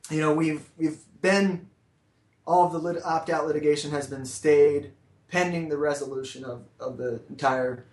[0.09, 1.67] you know we've we've been
[2.45, 4.91] all of the lit- opt out litigation has been stayed
[5.29, 7.85] pending the resolution of, of the entire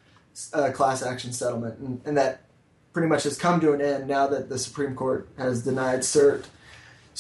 [0.53, 1.79] uh, class action settlement.
[1.79, 2.43] And, and, that
[2.93, 6.47] pretty much has come to an end now that the Supreme Court has denied cert.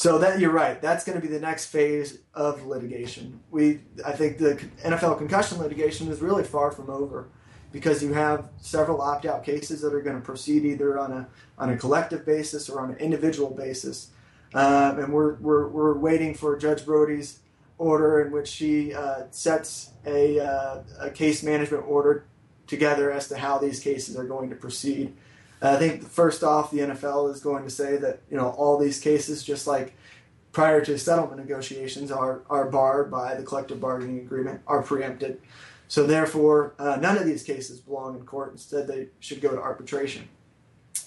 [0.01, 0.81] So that you're right.
[0.81, 3.39] That's going to be the next phase of litigation.
[3.51, 7.29] We, I think, the NFL concussion litigation is really far from over,
[7.71, 11.69] because you have several opt-out cases that are going to proceed either on a on
[11.69, 14.11] a collective basis or on an individual basis.
[14.55, 17.41] Um, and we're, we're, we're waiting for Judge Brody's
[17.77, 22.25] order in which she uh, sets a, uh, a case management order
[22.67, 25.15] together as to how these cases are going to proceed.
[25.63, 28.99] I think first off, the NFL is going to say that you know all these
[28.99, 29.95] cases, just like
[30.53, 35.41] prior to settlement negotiations, are are barred by the collective bargaining agreement, are preempted.
[35.89, 38.53] So therefore, uh, none of these cases belong in court.
[38.53, 40.29] Instead, they should go to arbitration.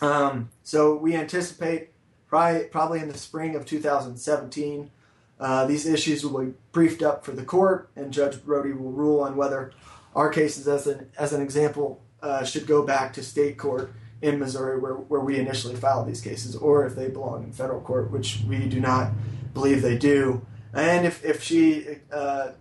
[0.01, 1.91] Um, so we anticipate
[2.27, 4.91] probably, probably in the spring of 2017.
[5.39, 9.21] Uh, these issues will be briefed up for the court, and Judge Brody will rule
[9.21, 9.71] on whether
[10.15, 13.91] our cases, as an, as an example, uh, should go back to state court
[14.23, 17.81] in Missouri where, where we initially filed these cases, or if they belong in federal
[17.81, 19.11] court, which we do not
[19.53, 20.45] believe they do.
[20.73, 22.51] And if, if she uh,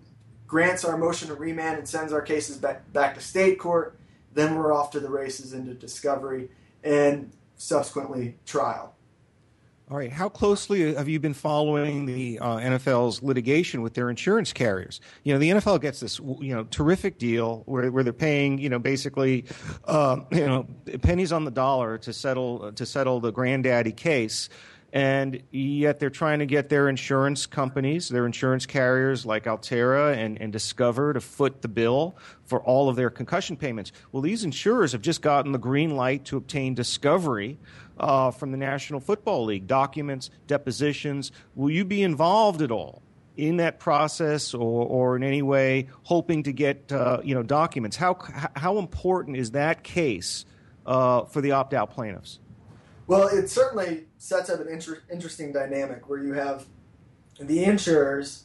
[0.48, 3.96] grants our motion to remand and sends our cases back, back to state court,
[4.35, 6.51] then we're off to the races into discovery
[6.83, 8.96] and subsequently trial.
[9.92, 10.11] All right.
[10.11, 15.02] How closely have you been following the uh, NFL's litigation with their insurance carriers?
[15.22, 18.70] You know, the NFL gets this, you know, terrific deal where, where they're paying, you
[18.70, 19.44] know, basically,
[19.85, 20.66] uh, you know,
[21.02, 24.48] pennies on the dollar to settle to settle the granddaddy case,
[24.94, 30.40] and yet they're trying to get their insurance companies, their insurance carriers like Alterra and,
[30.40, 33.92] and Discover to foot the bill for all of their concussion payments.
[34.11, 37.59] Well, these insurers have just gotten the green light to obtain discovery
[38.03, 41.33] uh, from the National Football League, documents, depositions.
[41.55, 43.03] Will you be involved at all
[43.37, 47.97] in that process, or, or in any way hoping to get uh, you know documents?
[47.97, 48.19] How
[48.57, 50.45] how important is that case
[50.85, 52.41] uh, for the opt out plaintiffs?
[53.07, 56.67] Well, it certainly sets up an inter- interesting dynamic where you have
[57.41, 58.45] the insurers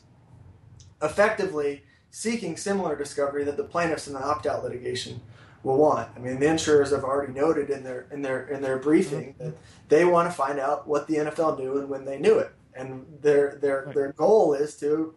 [1.02, 5.22] effectively seeking similar discovery that the plaintiffs in the opt out litigation
[5.64, 6.10] will want.
[6.16, 9.46] I mean, the insurers have already noted in their in their in their briefing mm-hmm.
[9.46, 9.58] that
[9.90, 13.06] they want to find out what the NFL knew and when they knew it, and
[13.22, 15.16] their their their goal is to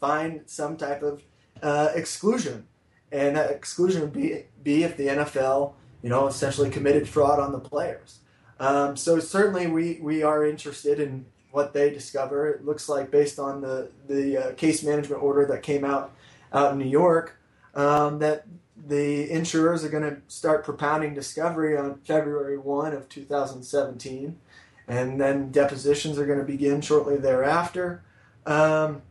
[0.00, 1.22] find some type of
[1.62, 2.66] uh, exclusion,
[3.10, 7.52] and that exclusion would be be if the NFL you know essentially committed fraud on
[7.52, 8.20] the players.
[8.60, 12.48] Um, so certainly we we are interested in what they discover.
[12.48, 16.12] It looks like based on the the uh, case management order that came out
[16.52, 17.38] out in New York
[17.74, 18.46] um, that
[18.86, 24.38] the insurers are going to start propounding discovery on February 1 of 2017,
[24.86, 28.02] and then depositions are going to begin shortly thereafter.
[28.46, 29.02] Um,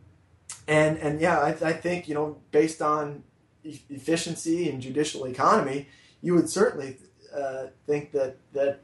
[0.68, 3.24] and and yeah, I, I, think you know based on
[3.64, 5.88] e- efficiency and judicial economy,
[6.22, 6.98] you would certainly
[7.36, 8.82] uh, think that that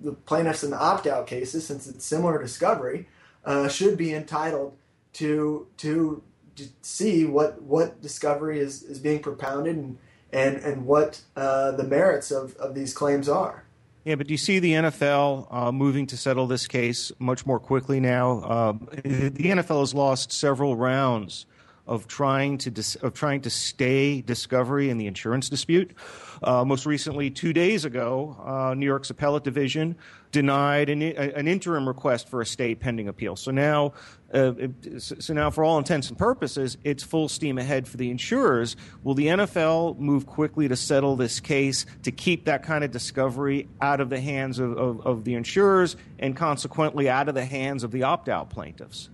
[0.00, 3.08] the plaintiffs in the opt-out cases, since it's similar discovery,
[3.44, 4.76] uh, should be entitled
[5.14, 6.22] to to
[6.56, 9.98] to see what what discovery is, is being propounded and
[10.32, 13.64] and and what uh, the merits of, of these claims are.
[14.04, 17.60] Yeah, but do you see the NFL uh, moving to settle this case much more
[17.60, 18.38] quickly now?
[18.40, 21.44] Uh, the NFL has lost several rounds
[21.88, 25.90] of trying to dis- of trying to stay discovery in the insurance dispute.
[26.42, 29.96] Uh, most recently, two days ago, uh, New York's appellate division
[30.30, 33.34] denied an, an, interim request for a stay pending appeal.
[33.34, 33.94] So now,
[34.32, 34.52] uh,
[34.98, 38.76] so now, for all intents and purposes, it's full steam ahead for the insurers.
[39.02, 43.68] Will the NFL move quickly to settle this case to keep that kind of discovery
[43.80, 47.82] out of the hands of, of, of the insurers and consequently out of the hands
[47.82, 49.08] of the opt-out plaintiffs?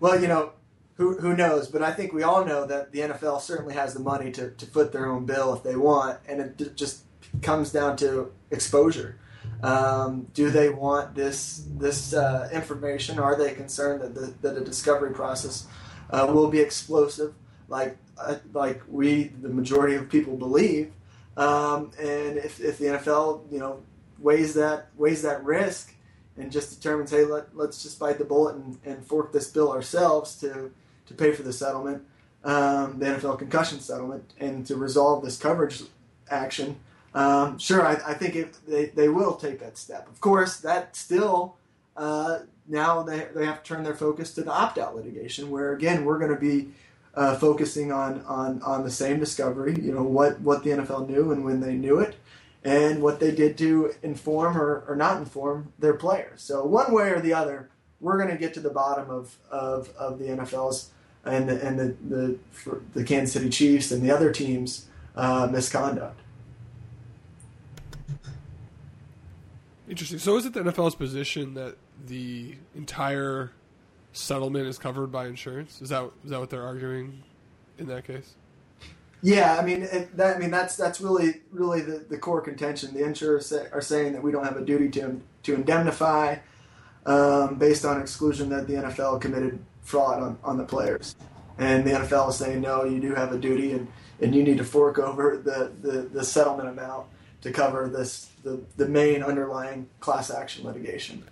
[0.00, 0.52] Well, you know,
[0.94, 1.68] who, who knows?
[1.68, 4.66] But I think we all know that the NFL certainly has the money to, to
[4.66, 7.04] foot their own bill if they want, and it just
[7.42, 9.18] comes down to exposure.
[9.62, 13.18] Um, do they want this this uh, information?
[13.18, 15.66] Are they concerned that the, that the discovery process
[16.10, 17.34] uh, will be explosive,
[17.68, 20.92] like uh, like we the majority of people believe?
[21.36, 23.82] Um, and if, if the NFL you know
[24.18, 25.94] weighs that weighs that risk
[26.36, 29.72] and just determines, hey, let, let's just bite the bullet and, and fork this bill
[29.72, 30.70] ourselves to
[31.06, 32.02] to pay for the settlement,
[32.44, 35.82] um, the NFL concussion settlement, and to resolve this coverage
[36.28, 36.80] action.
[37.16, 40.06] Um, sure, I, I think it, they, they will take that step.
[40.08, 41.56] Of course, that still
[41.96, 45.72] uh, now they, they have to turn their focus to the opt out litigation, where
[45.72, 46.68] again we're going to be
[47.14, 49.74] uh, focusing on, on on the same discovery.
[49.80, 52.16] You know what what the NFL knew and when they knew it,
[52.66, 56.42] and what they did to inform or, or not inform their players.
[56.42, 59.90] So one way or the other, we're going to get to the bottom of, of,
[59.96, 60.90] of the NFL's
[61.24, 62.38] and the, and the, the,
[62.92, 66.20] the Kansas City Chiefs and the other teams' uh, misconduct.
[69.88, 70.18] Interesting.
[70.18, 73.52] So, is it the NFL's position that the entire
[74.12, 75.80] settlement is covered by insurance?
[75.80, 77.22] Is that is that what they're arguing
[77.78, 78.34] in that case?
[79.22, 80.36] Yeah, I mean it, that.
[80.36, 82.94] I mean that's that's really really the, the core contention.
[82.94, 86.36] The insurers say, are saying that we don't have a duty to to indemnify
[87.06, 91.14] um, based on exclusion that the NFL committed fraud on, on the players.
[91.58, 93.88] And the NFL is saying, no, you do have a duty and,
[94.20, 97.06] and you need to fork over the, the, the settlement amount
[97.42, 101.24] to cover this the, the main underlying class action litigation.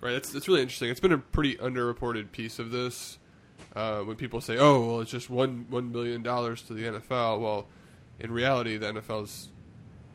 [0.00, 0.88] Right, it's, it's really interesting.
[0.88, 3.18] It's been a pretty underreported piece of this.
[3.74, 7.40] Uh, when people say, "Oh, well, it's just one one billion dollars to the NFL,"
[7.40, 7.66] well,
[8.18, 9.48] in reality, the NFL is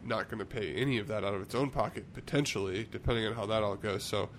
[0.03, 3.33] not going to pay any of that out of its own pocket, potentially, depending on
[3.33, 4.03] how that all goes.
[4.03, 4.29] So,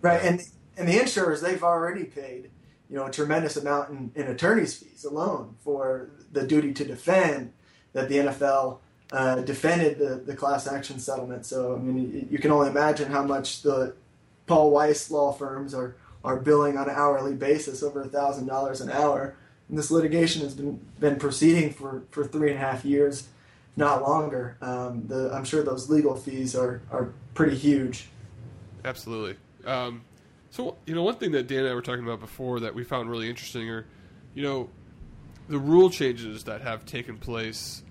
[0.00, 0.40] right, uh, and
[0.76, 2.50] and the insurers they've already paid
[2.88, 7.52] you know a tremendous amount in, in attorney's fees alone for the duty to defend
[7.92, 8.78] that the NFL
[9.12, 11.46] uh, defended the, the class action settlement.
[11.46, 13.94] So I mean, you can only imagine how much the
[14.46, 18.90] Paul Weiss law firms are are billing on an hourly basis, over thousand dollars an
[18.90, 19.36] hour.
[19.68, 23.28] And this litigation has been been proceeding for, for three and a half years,
[23.76, 24.56] not longer.
[24.60, 28.08] Um, the, I'm sure those legal fees are are pretty huge.
[28.84, 29.36] Absolutely.
[29.64, 30.02] Um,
[30.50, 32.84] so, you know, one thing that Dan and I were talking about before that we
[32.84, 33.86] found really interesting are,
[34.34, 34.68] you know,
[35.48, 37.82] the rule changes that have taken place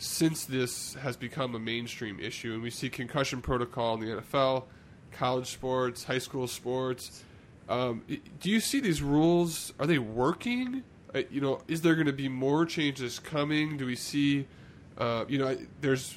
[0.00, 2.54] since this has become a mainstream issue.
[2.54, 4.64] And we see concussion protocol in the NFL,
[5.12, 7.22] college sports, high school sports.
[7.68, 8.02] Um,
[8.40, 9.74] do you see these rules?
[9.78, 10.84] Are they working?
[11.14, 13.76] Uh, you know, is there going to be more changes coming?
[13.76, 14.46] Do we see,
[14.96, 16.16] uh, you know, there's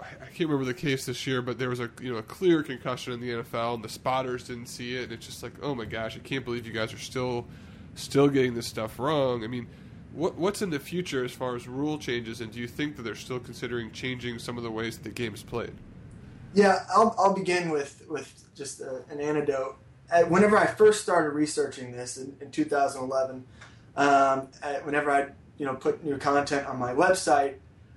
[0.00, 2.62] I can't remember the case this year, but there was a you know a clear
[2.62, 5.74] concussion in the NFL, and the spotters didn't see it, and it's just like, oh
[5.74, 7.46] my gosh, I can't believe you guys are still
[7.94, 9.44] still getting this stuff wrong.
[9.44, 9.66] I mean,
[10.14, 13.02] what what's in the future as far as rule changes, and do you think that
[13.02, 15.72] they're still considering changing some of the ways that the game is played?
[16.54, 19.76] Yeah, I'll, I'll begin with with just a, an anecdote.
[20.28, 23.44] Whenever I first started researching this in, in 2011,
[23.96, 24.48] um,
[24.84, 27.56] whenever I you know put new content on my website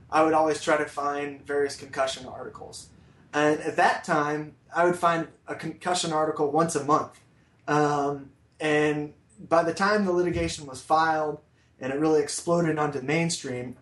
[0.09, 2.89] I would always try to find various concussion articles.
[3.33, 7.19] And at that time, I would find a concussion article once a month.
[7.67, 9.13] Um, and
[9.49, 11.39] by the time the litigation was filed
[11.79, 13.77] and it really exploded onto mainstream,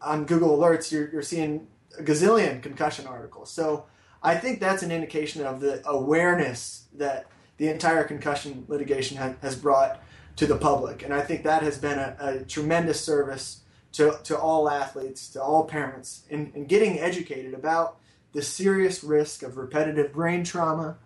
[0.00, 1.66] on Google Alerts, you're, you're seeing
[1.98, 3.50] a gazillion concussion articles.
[3.50, 3.86] So
[4.22, 7.26] I think that's an indication of the awareness that
[7.56, 10.02] the entire concussion litigation ha- has brought
[10.36, 11.02] to the public.
[11.02, 13.60] And I think that has been a, a tremendous service
[13.92, 17.98] to, to all athletes, to all parents, in, in getting educated about
[18.32, 20.96] the serious risk of repetitive brain trauma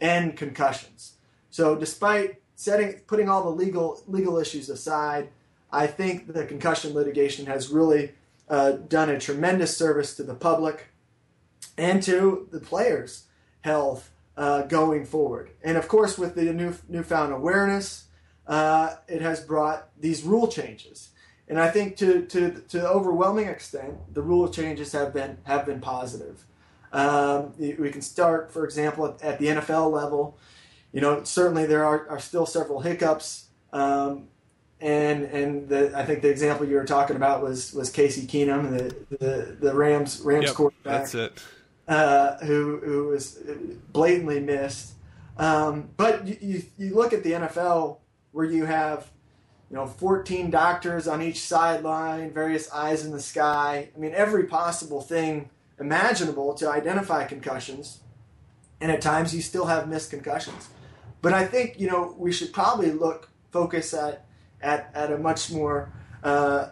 [0.00, 1.14] and concussions.
[1.50, 5.30] So, despite setting, putting all the legal legal issues aside,
[5.74, 8.12] I think the concussion litigation has really
[8.48, 10.86] uh, done a tremendous service to the public
[11.76, 13.24] and to the players'
[13.62, 15.50] health uh, going forward.
[15.62, 18.04] And of course, with the new newfound awareness,
[18.46, 21.10] uh, it has brought these rule changes.
[21.48, 25.66] And I think to, to, to the overwhelming extent, the rule changes have been, have
[25.66, 26.44] been positive.
[26.92, 30.38] Um, we can start, for example, at, at, the NFL level.
[30.92, 34.28] You know, certainly there are, are still several hiccups um,
[34.80, 38.70] and and the, I think the example you were talking about was was Casey Keenum,
[38.70, 41.42] the the, the Rams Rams Yep, quarterback, that's it.
[41.88, 43.38] uh, who who was
[43.92, 44.92] blatantly missed.
[45.38, 47.98] Um, but you, you you look at the NFL
[48.32, 49.10] where you have
[49.70, 53.88] you know 14 doctors on each sideline, various eyes in the sky.
[53.94, 55.50] I mean every possible thing
[55.80, 58.00] imaginable to identify concussions,
[58.80, 60.68] and at times you still have missed concussions.
[61.22, 64.24] But I think you know we should probably look focus at
[64.64, 65.92] at, at a much more
[66.22, 66.70] uh,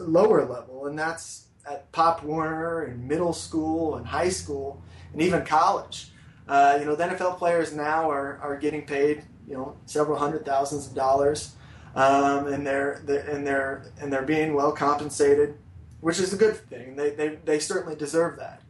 [0.00, 4.82] lower level, and that's at Pop Warner and middle school and high school
[5.12, 6.10] and even college.
[6.48, 10.44] Uh, you know, the NFL players now are, are getting paid you know several hundred
[10.44, 11.54] thousands of dollars,
[11.94, 15.56] um, and they're, they're and they're and they're being well compensated,
[16.00, 16.96] which is a good thing.
[16.96, 18.62] They they, they certainly deserve that,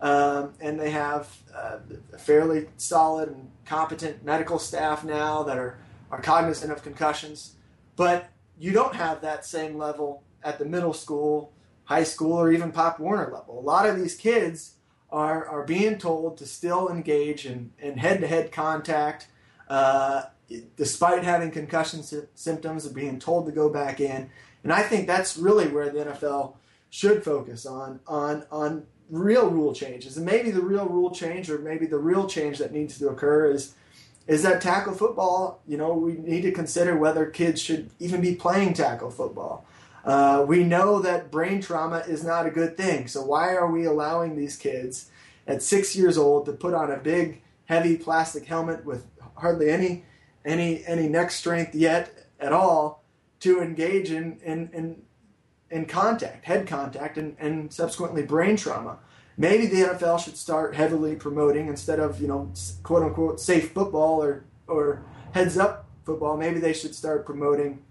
[0.00, 1.78] um, and they have uh,
[2.12, 5.78] a fairly solid and competent medical staff now that are
[6.10, 7.54] are cognizant of concussions.
[8.00, 11.52] But you don't have that same level at the middle school,
[11.84, 13.58] high school, or even Pop Warner level.
[13.58, 14.76] A lot of these kids
[15.10, 19.26] are, are being told to still engage in, in head-to-head contact,
[19.68, 20.22] uh,
[20.78, 24.30] despite having concussion sy- symptoms, and being told to go back in.
[24.64, 26.54] And I think that's really where the NFL
[26.88, 30.16] should focus on on on real rule changes.
[30.16, 33.50] And maybe the real rule change, or maybe the real change that needs to occur,
[33.50, 33.74] is
[34.26, 35.60] is that tackle football.
[35.66, 39.64] You know, we need to consider whether kids should even be playing tackle football.
[40.04, 43.06] Uh, we know that brain trauma is not a good thing.
[43.06, 45.10] So why are we allowing these kids
[45.46, 49.06] at six years old to put on a big, heavy plastic helmet with
[49.36, 50.04] hardly any
[50.44, 53.04] any any neck strength yet at all
[53.40, 55.02] to engage in in in,
[55.70, 58.98] in contact, head contact, and, and subsequently brain trauma?
[59.40, 64.22] Maybe the NFL should start heavily promoting instead of you know quote unquote safe football
[64.22, 66.36] or or heads up football.
[66.36, 67.82] Maybe they should start promoting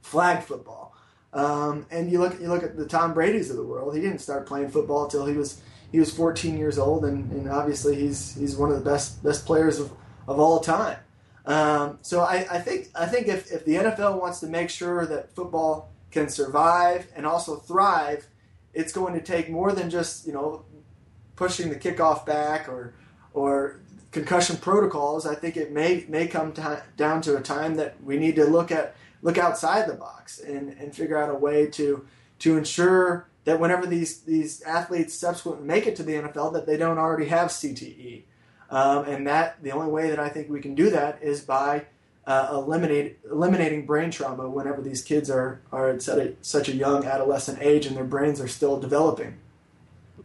[0.00, 0.96] flag football.
[1.34, 3.94] Um, and you look you look at the Tom Brady's of the world.
[3.94, 5.60] He didn't start playing football until he was
[5.92, 9.44] he was 14 years old, and, and obviously he's he's one of the best best
[9.44, 9.92] players of,
[10.26, 10.96] of all time.
[11.44, 15.04] Um, so I, I think I think if, if the NFL wants to make sure
[15.04, 18.26] that football can survive and also thrive,
[18.72, 20.64] it's going to take more than just you know
[21.40, 22.92] pushing the kickoff back or
[23.32, 23.80] or
[24.12, 25.26] concussion protocols.
[25.26, 28.44] I think it may may come to, down to a time that we need to
[28.44, 32.06] look at look outside the box and, and figure out a way to
[32.40, 36.76] to ensure that whenever these these athletes subsequently make it to the NFL, that they
[36.76, 38.24] don't already have CTE.
[38.68, 41.86] Um, and that the only way that I think we can do that is by
[42.26, 46.72] uh, eliminate, eliminating brain trauma whenever these kids are, are at such a, such a
[46.72, 49.38] young adolescent age and their brains are still developing.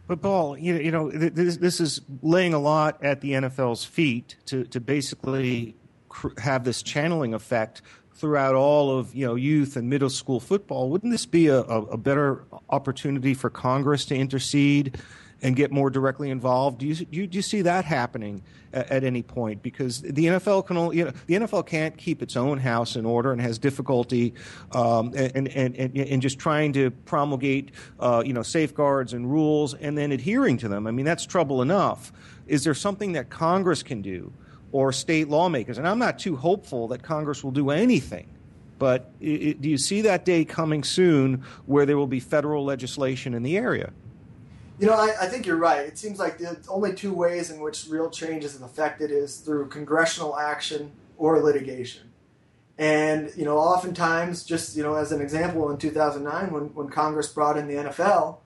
[0.06, 3.84] But Paul, you know, you know, this, this is laying a lot at the NFL's
[3.84, 5.74] feet to to basically
[6.08, 7.82] cr- have this channeling effect
[8.14, 10.90] throughout all of you know youth and middle school football.
[10.90, 14.96] Wouldn't this be a, a, a better opportunity for Congress to intercede
[15.42, 16.78] and get more directly involved?
[16.78, 19.62] Do you do you, do you see that happening at, at, any point?
[19.62, 23.04] Because the NFL can only you know, the NFL can't keep its own house in
[23.04, 24.34] order and has difficulty
[24.72, 27.70] um, and, and, and and just trying to promulgate
[28.00, 30.86] uh, you know safeguards and rules and then adhering to them.
[30.86, 32.12] I mean that's trouble enough.
[32.46, 34.32] Is there something that Congress can do?
[34.72, 35.78] or state lawmakers.
[35.78, 38.28] And I'm not too hopeful that Congress will do anything.
[38.78, 43.42] But do you see that day coming soon where there will be federal legislation in
[43.42, 43.92] the area?
[44.78, 45.86] You know, I, I, think you're right.
[45.86, 49.68] It seems like the only two ways in which real change is affected is through
[49.68, 52.12] congressional action or litigation.
[52.78, 57.28] And, you know, oftentimes, just, you know, as an example, in 2009, when, when Congress
[57.28, 58.38] brought in the NFL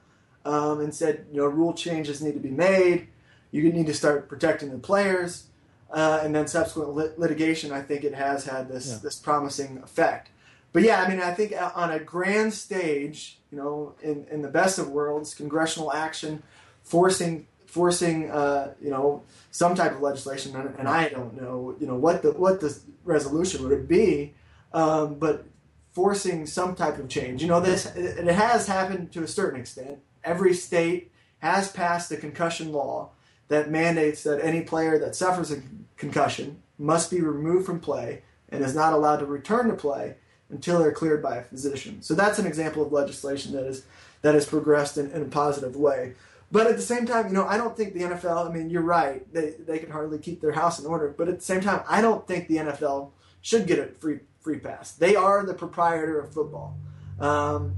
[0.44, 3.08] um, and said, you know, rule changes need to be made,
[3.50, 5.46] you need to start protecting the players,
[5.90, 8.98] uh, and then subsequent lit- litigation, I think it has had this, yeah.
[9.02, 10.30] this promising effect.
[10.72, 14.48] But yeah, I mean, I think on a grand stage, you know, in, in the
[14.48, 16.42] best of worlds, congressional action,
[16.82, 21.96] forcing forcing uh, you know some type of legislation, and, I don't know, you know,
[21.96, 24.34] what the what the resolution would it be,
[24.72, 25.46] um, but
[25.92, 27.42] forcing some type of change.
[27.42, 29.98] You know, this it, it has happened to a certain extent.
[30.22, 33.10] Every state has passed a concussion law
[33.48, 35.62] that mandates that any player that suffers a
[35.96, 40.16] concussion must be removed from play and is not allowed to return to play
[40.50, 42.02] until they're cleared by a physician.
[42.02, 43.84] So that's an example of legislation that is
[44.22, 46.14] that has progressed in, in a positive way.
[46.52, 48.50] But at the same time, you know, I don't think the NFL.
[48.50, 51.14] I mean, you're right; they they can hardly keep their house in order.
[51.16, 54.58] But at the same time, I don't think the NFL should get a free free
[54.58, 54.92] pass.
[54.92, 56.76] They are the proprietor of football.
[57.20, 57.76] Um,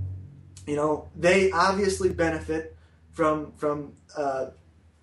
[0.66, 2.76] you know, they obviously benefit
[3.10, 4.46] from from uh,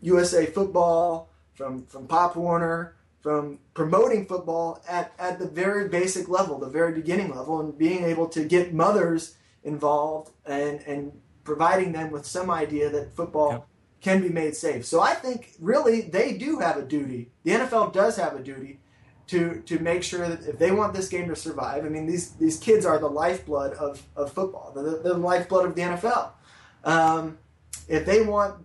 [0.01, 6.57] USA Football, from from Pop Warner, from promoting football at, at the very basic level,
[6.57, 11.11] the very beginning level, and being able to get mothers involved and, and
[11.43, 13.67] providing them with some idea that football yep.
[14.01, 14.85] can be made safe.
[14.85, 17.31] So I think really they do have a duty.
[17.43, 18.79] The NFL does have a duty
[19.27, 22.31] to to make sure that if they want this game to survive, I mean these
[22.31, 24.71] these kids are the lifeblood of, of football.
[24.73, 26.31] They're the, the lifeblood of the NFL.
[26.83, 27.37] Um,
[27.87, 28.63] if they want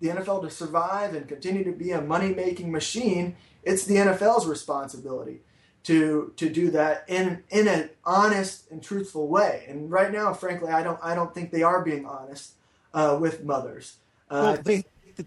[0.00, 4.46] the NFL to survive and continue to be a money making machine, it's the NFL's
[4.46, 5.40] responsibility
[5.84, 9.64] to to do that in in an honest and truthful way.
[9.68, 12.52] And right now, frankly, I don't I don't think they are being honest
[12.94, 13.96] uh, with mothers.
[14.30, 14.84] Uh, well, they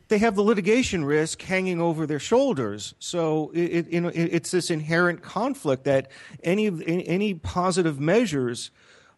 [0.08, 2.96] they have the litigation risk hanging over their shoulders.
[3.00, 6.10] So it, it, it's this inherent conflict that
[6.44, 8.72] any any positive measures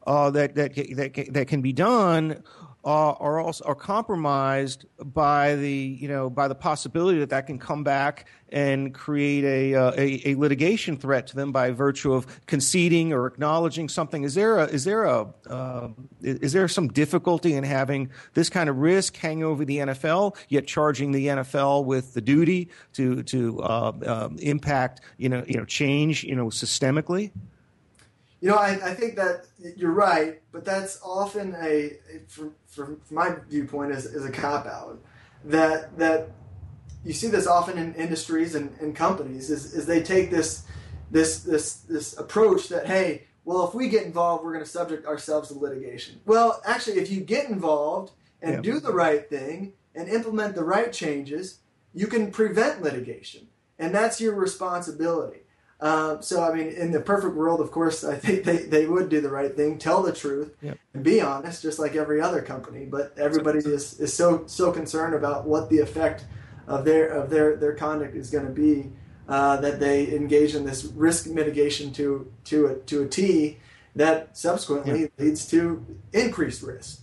[0.06, 2.44] uh, that that that that can be done
[2.88, 7.60] uh, are also are compromised by the you know by the possibility that that can
[7.60, 12.46] come back and create a, uh, a, a litigation threat to them by virtue of
[12.46, 14.24] conceding or acknowledging something.
[14.24, 15.90] Is there a is there a uh,
[16.22, 20.66] is there some difficulty in having this kind of risk hang over the NFL, yet
[20.66, 25.66] charging the NFL with the duty to to uh, um, impact you know you know
[25.66, 27.32] change you know systemically?
[28.40, 31.94] You know, I, I think that you're right, but that's often a,
[32.28, 35.00] from, from my viewpoint, is, is a cop out.
[35.46, 36.32] That that
[37.06, 40.64] you see this often in industries and, and companies is, is they take this
[41.10, 45.06] this this this approach that hey, well, if we get involved, we're going to subject
[45.06, 46.20] ourselves to litigation.
[46.26, 48.12] Well, actually, if you get involved
[48.42, 48.62] and yeah.
[48.62, 51.60] do the right thing and implement the right changes,
[51.94, 53.48] you can prevent litigation,
[53.80, 55.40] and that's your responsibility.
[55.80, 59.10] Um, so, I mean, in the perfect world, of course, I think they, they would
[59.10, 60.80] do the right thing, tell the truth, yep.
[60.94, 62.86] and be honest, just like every other company.
[62.86, 66.26] But everybody is, is so so concerned about what the effect
[66.68, 68.92] of their of their, their conduct is going to be
[69.28, 73.60] uh, that they engage in this risk mitigation to to a, to a T
[73.96, 75.12] that subsequently yep.
[75.18, 77.02] leads to increased risk.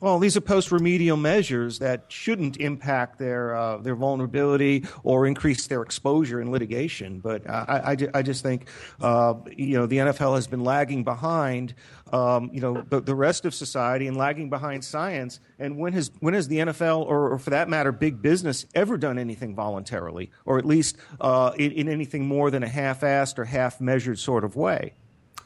[0.00, 5.82] Well, these are post-remedial measures that shouldn't impact their uh, their vulnerability or increase their
[5.82, 7.18] exposure in litigation.
[7.18, 8.68] But I, I, I just think
[9.00, 11.74] uh, you know the NFL has been lagging behind
[12.12, 15.40] um, you know the, the, rest of society and lagging behind science.
[15.58, 18.98] And when has when has the NFL or, or for that matter big business ever
[18.98, 23.44] done anything voluntarily, or at least uh, in, in anything more than a half-assed or
[23.46, 24.94] half-measured sort of way?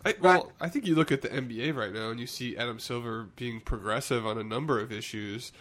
[0.05, 2.79] I, well, I think you look at the NBA right now and you see Adam
[2.79, 5.53] Silver being progressive on a number of issues,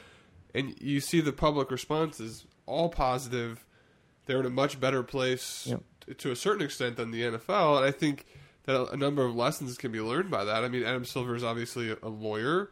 [0.54, 3.66] and you see the public response is all positive.
[4.26, 5.84] They're in a much better place yep.
[6.02, 8.26] to, to a certain extent than the NFL, and I think
[8.64, 10.64] that a number of lessons can be learned by that.
[10.64, 12.72] I mean, Adam Silver is obviously a lawyer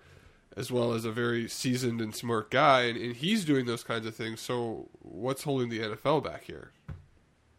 [0.58, 4.06] as well as a very seasoned and smart guy, and, and he's doing those kinds
[4.06, 4.42] of things.
[4.42, 6.72] So, what's holding the NFL back here?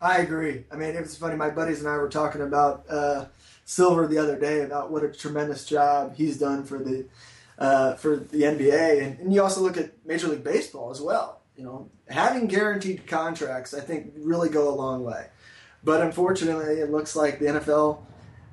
[0.01, 0.65] I agree.
[0.71, 1.37] I mean, it was funny.
[1.37, 2.85] My buddies and I were talking about.
[2.89, 3.27] Uh,
[3.71, 7.07] Silver the other day about what a tremendous job he's done for the
[7.57, 11.41] uh, for the NBA, and, and you also look at Major League Baseball as well.
[11.57, 15.27] You know, having guaranteed contracts, I think, really go a long way.
[15.85, 18.01] But unfortunately, it looks like the NFL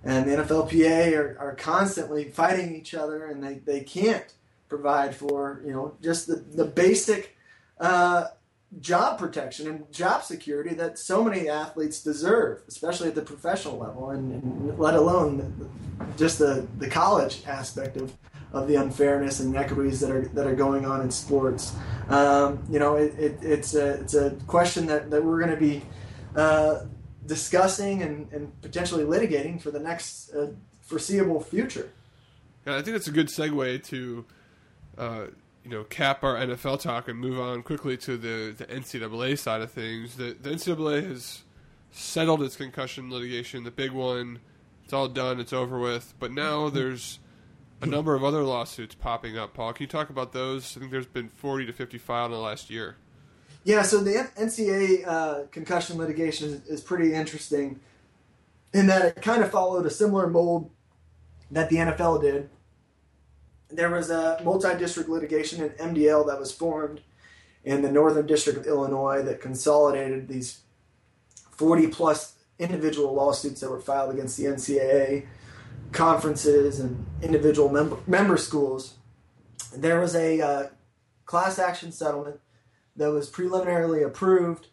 [0.03, 4.31] and the NFLPA are, are constantly fighting each other, and they, they can't
[4.69, 7.35] provide for you know just the the basic
[7.79, 8.25] uh,
[8.79, 14.09] job protection and job security that so many athletes deserve, especially at the professional level,
[14.09, 15.69] and, and let alone
[16.17, 18.13] just the, the college aspect of,
[18.51, 21.73] of the unfairness and inequities that are that are going on in sports.
[22.09, 25.61] Um, you know, it, it, it's a it's a question that, that we're going to
[25.61, 25.81] be
[26.35, 26.83] uh,
[27.25, 30.47] discussing and, and potentially litigating for the next uh,
[30.81, 31.89] foreseeable future.
[32.65, 34.25] Yeah, I think that's a good segue to.
[34.97, 35.27] Uh,
[35.67, 39.61] you know cap our NFL talk and move on quickly to the, the NCAA side
[39.61, 40.15] of things.
[40.15, 41.43] The, the NCAA has
[41.91, 44.39] settled its concussion litigation, the big one.
[44.85, 45.41] It's all done.
[45.41, 46.13] It's over with.
[46.19, 47.19] But now there's
[47.81, 49.53] a number of other lawsuits popping up.
[49.53, 50.77] Paul, can you talk about those?
[50.77, 52.95] I think there's been 40 to 50 filed in the last year.
[53.65, 57.81] Yeah, so the NCAA uh, concussion litigation is, is pretty interesting
[58.73, 60.71] in that it kind of followed a similar mold
[61.51, 62.49] that the NFL did
[63.69, 67.01] there was a multi-district litigation in MDL that was formed
[67.63, 70.61] in the Northern District of Illinois that consolidated these
[71.51, 75.25] 40 plus individual lawsuits that were filed against the NCAA,
[75.91, 78.95] conferences, and individual member, member schools.
[79.75, 80.67] There was a uh,
[81.25, 82.39] class action settlement
[82.95, 84.67] that was preliminarily approved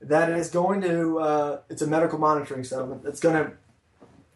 [0.00, 3.52] that is going to, uh, it's a medical monitoring settlement that's going to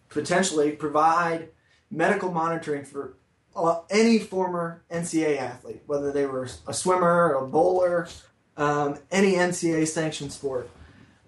[0.09, 1.49] potentially provide
[1.91, 3.15] medical monitoring for
[3.91, 8.09] any former NCAA athlete, whether they were a swimmer, a bowler,
[8.57, 10.71] um, any NCAA sanctioned sport.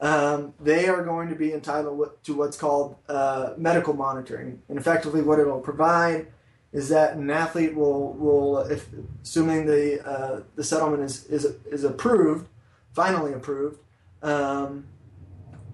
[0.01, 4.61] um, they are going to be entitled to what's called uh, medical monitoring.
[4.69, 6.27] And effectively, what it will provide
[6.73, 8.87] is that an athlete will, will if,
[9.23, 12.49] assuming the, uh, the settlement is, is, is approved,
[12.93, 13.79] finally approved,
[14.23, 14.87] um,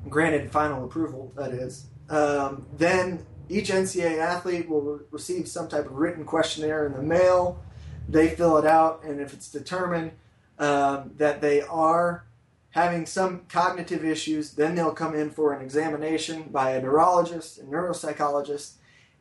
[0.08, 5.86] granted final approval, that is, um, then each NCAA athlete will re- receive some type
[5.86, 7.62] of written questionnaire in the mail.
[8.08, 10.12] They fill it out, and if it's determined
[10.58, 12.24] um, that they are
[12.70, 17.62] having some cognitive issues, then they'll come in for an examination by a neurologist, a
[17.62, 18.74] neuropsychologist,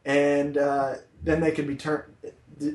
[0.05, 2.09] and uh, then they can be ter-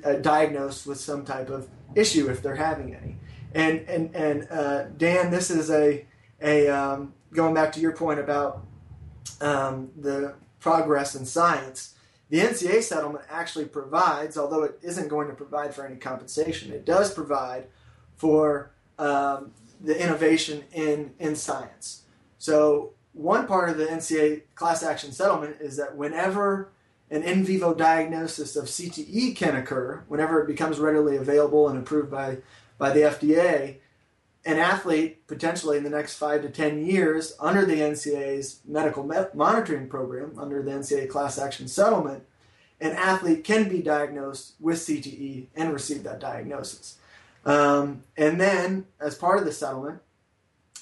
[0.04, 3.16] uh, diagnosed with some type of issue if they're having any.
[3.54, 6.04] And and and uh, Dan, this is a
[6.42, 8.66] a um, going back to your point about
[9.40, 10.34] um, the
[10.64, 11.94] progress in science.
[12.30, 16.86] The NCA settlement actually provides, although it isn't going to provide for any compensation, it
[16.86, 17.66] does provide
[18.16, 22.04] for um, the innovation in, in science.
[22.38, 26.72] So, one part of the NCA class action settlement is that whenever
[27.10, 32.10] an in vivo diagnosis of CTE can occur, whenever it becomes readily available and approved
[32.10, 32.38] by,
[32.78, 33.76] by the FDA,
[34.46, 39.88] an athlete potentially in the next five to ten years under the NCAA's medical monitoring
[39.88, 42.24] program, under the NCAA class action settlement,
[42.80, 46.98] an athlete can be diagnosed with CTE and receive that diagnosis.
[47.46, 50.00] Um, and then, as part of the settlement,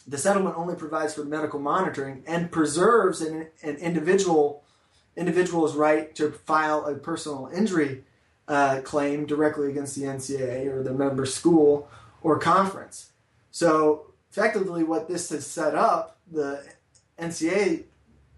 [0.06, 4.64] the settlement only provides for medical monitoring and preserves an, an individual
[5.16, 8.02] individual's right to file a personal injury
[8.48, 11.88] uh, claim directly against the NCAA or the member school
[12.22, 13.11] or conference.
[13.52, 16.64] So, effectively, what this has set up, the
[17.18, 17.84] NCAA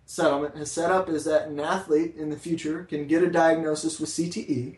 [0.04, 3.98] settlement has set up, is that an athlete in the future can get a diagnosis
[3.98, 4.76] with CTE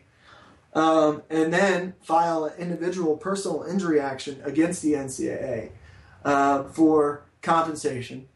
[0.73, 5.71] um, and then file an individual personal injury action against the NCAA
[6.23, 8.27] uh, for compensation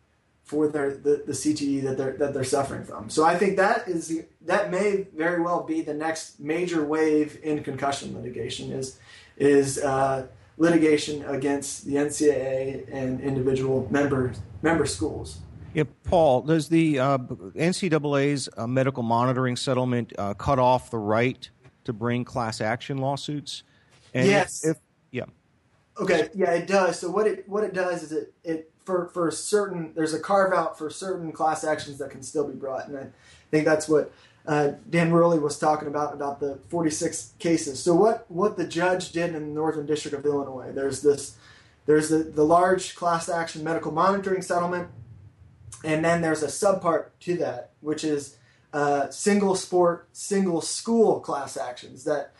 [0.43, 3.09] for their the, the CTE that they're that they're suffering from.
[3.09, 7.63] So I think that is that may very well be the next major wave in
[7.63, 8.97] concussion litigation is
[9.37, 10.27] is uh,
[10.57, 15.39] litigation against the NCAA and individual member member schools.
[15.73, 21.49] Yeah, Paul, does the uh, NCAA's uh, medical monitoring settlement uh, cut off the right
[21.85, 23.63] to bring class action lawsuits?
[24.13, 24.65] And yes.
[24.65, 24.77] If, if,
[25.11, 25.25] yeah.
[25.97, 26.29] Okay.
[26.33, 26.99] Yeah, it does.
[26.99, 30.53] So what it what it does is it it for for certain there's a carve
[30.53, 33.07] out for certain class actions that can still be brought, and I
[33.49, 34.11] think that's what
[34.51, 37.81] uh, Dan Werly was talking about about the 46 cases.
[37.81, 40.73] So what what the judge did in the Northern District of Illinois?
[40.73, 41.37] There's this
[41.85, 44.89] there's the, the large class action medical monitoring settlement,
[45.85, 48.35] and then there's a subpart to that, which is
[48.73, 52.33] uh, single sport, single school class actions that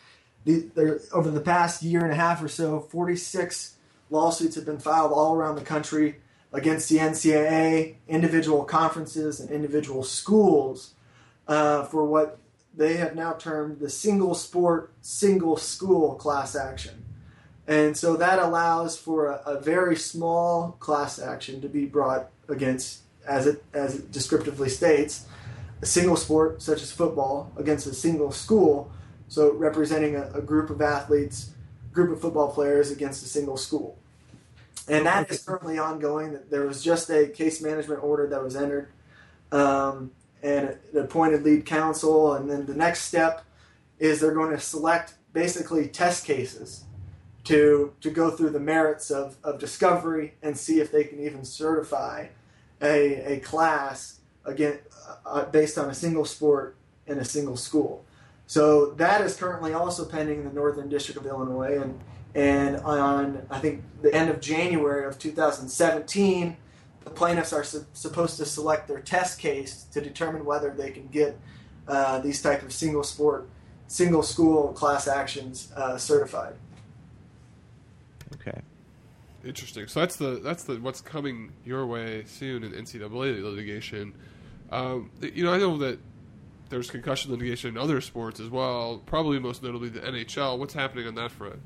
[0.44, 3.76] the, over the past year and a half or so, 46
[4.10, 6.16] lawsuits have been filed all around the country
[6.52, 10.92] against the NCAA, individual conferences, and individual schools
[11.52, 12.38] uh, for what
[12.74, 17.04] they have now termed the single sport, single school class action.
[17.66, 23.02] And so that allows for a, a very small class action to be brought against,
[23.26, 25.26] as it, as it descriptively states,
[25.82, 28.90] a single sport such as football against a single school,
[29.28, 31.50] so representing a, a group of athletes,
[31.92, 33.98] group of football players against a single school.
[34.88, 36.38] And that is currently ongoing.
[36.50, 38.88] There was just a case management order that was entered,
[39.52, 40.12] um,
[40.42, 42.34] and appointed lead counsel.
[42.34, 43.44] And then the next step
[43.98, 46.84] is they're going to select basically test cases
[47.44, 51.44] to to go through the merits of, of discovery and see if they can even
[51.44, 52.26] certify
[52.80, 54.78] a, a class again
[55.08, 56.76] uh, uh, based on a single sport
[57.06, 58.04] in a single school.
[58.46, 62.00] So that is currently also pending in the Northern District of Illinois, and
[62.34, 66.56] and on I think the end of January of 2017,
[67.04, 71.08] the plaintiffs are su- supposed to select their test case to determine whether they can
[71.08, 71.38] get
[71.88, 73.48] uh, these type of single sport,
[73.86, 76.54] single school class actions uh, certified.
[78.34, 78.60] Okay.
[79.44, 79.88] Interesting.
[79.88, 84.14] So that's the that's the what's coming your way soon in NCAA litigation.
[84.70, 85.98] Um, you know, I know that
[86.70, 89.02] there's concussion litigation in other sports as well.
[89.04, 90.58] Probably most notably the NHL.
[90.58, 91.60] What's happening on that front?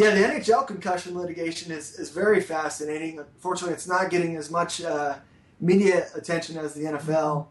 [0.00, 3.18] Yeah, the NHL concussion litigation is, is very fascinating.
[3.18, 5.16] Unfortunately, it's not getting as much uh,
[5.60, 7.48] media attention as the NFL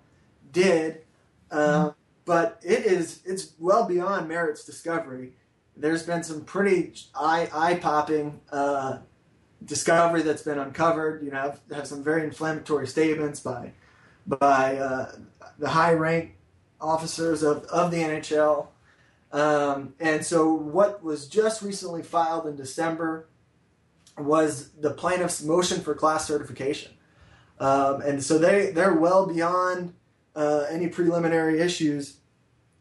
[0.52, 1.04] did,
[1.52, 1.92] uh,
[2.26, 5.34] but it is it's well beyond merits discovery.
[5.78, 8.98] There's been some pretty eye eye popping uh,
[9.64, 11.24] discovery that's been uncovered.
[11.24, 13.74] You know, have, have some very inflammatory statements by
[14.26, 15.12] by uh,
[15.60, 16.36] the high rank
[16.82, 18.70] officers of, of the NHL.
[19.32, 23.28] Um, and so, what was just recently filed in December
[24.18, 26.92] was the plaintiff's motion for class certification.
[27.60, 29.94] Um, and so they they're well beyond
[30.36, 32.18] uh, any preliminary issues,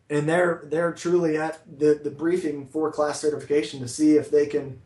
[0.08, 4.46] and they're they're truly at the, the briefing for class certification to see if they
[4.46, 4.80] can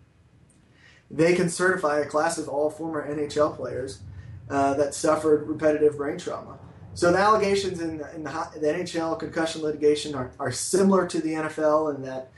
[1.10, 4.00] they can certify a class of all former NHL players
[4.48, 6.58] uh, that suffered repetitive brain trauma.
[6.94, 8.30] So the allegations in, the, in the,
[8.60, 12.30] the NHL concussion litigation are, are similar to the NFL in that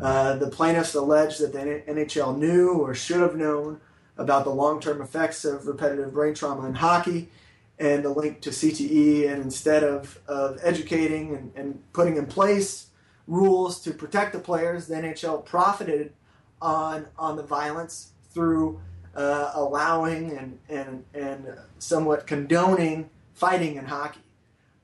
[0.00, 3.80] uh, the plaintiffs allege that the NHL knew or should have known
[4.18, 7.30] about the long-term effects of repetitive brain trauma in hockey
[7.78, 9.30] and the link to CTE.
[9.30, 12.88] And instead of, of educating and, and putting in place
[13.26, 16.12] rules to protect the players, the NHL profited
[16.60, 18.80] on on the violence through
[19.16, 21.46] uh, allowing and, and and
[21.78, 23.10] somewhat condoning
[23.42, 24.20] fighting in hockey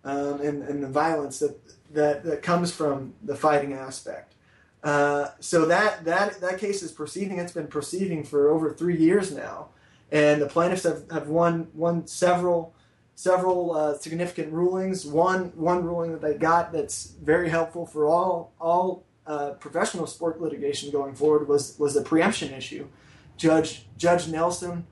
[0.02, 1.56] um, and, and the violence that,
[1.94, 4.34] that that comes from the fighting aspect.
[4.82, 7.38] Uh, so that that that case is proceeding.
[7.38, 9.68] It's been proceeding for over three years now,
[10.10, 12.74] and the plaintiffs have, have won won several
[13.14, 15.06] several uh, significant rulings.
[15.06, 20.40] One one ruling that they got that's very helpful for all all uh, professional sport
[20.40, 22.88] litigation going forward was was the preemption issue.
[23.36, 24.86] Judge Judge Nelson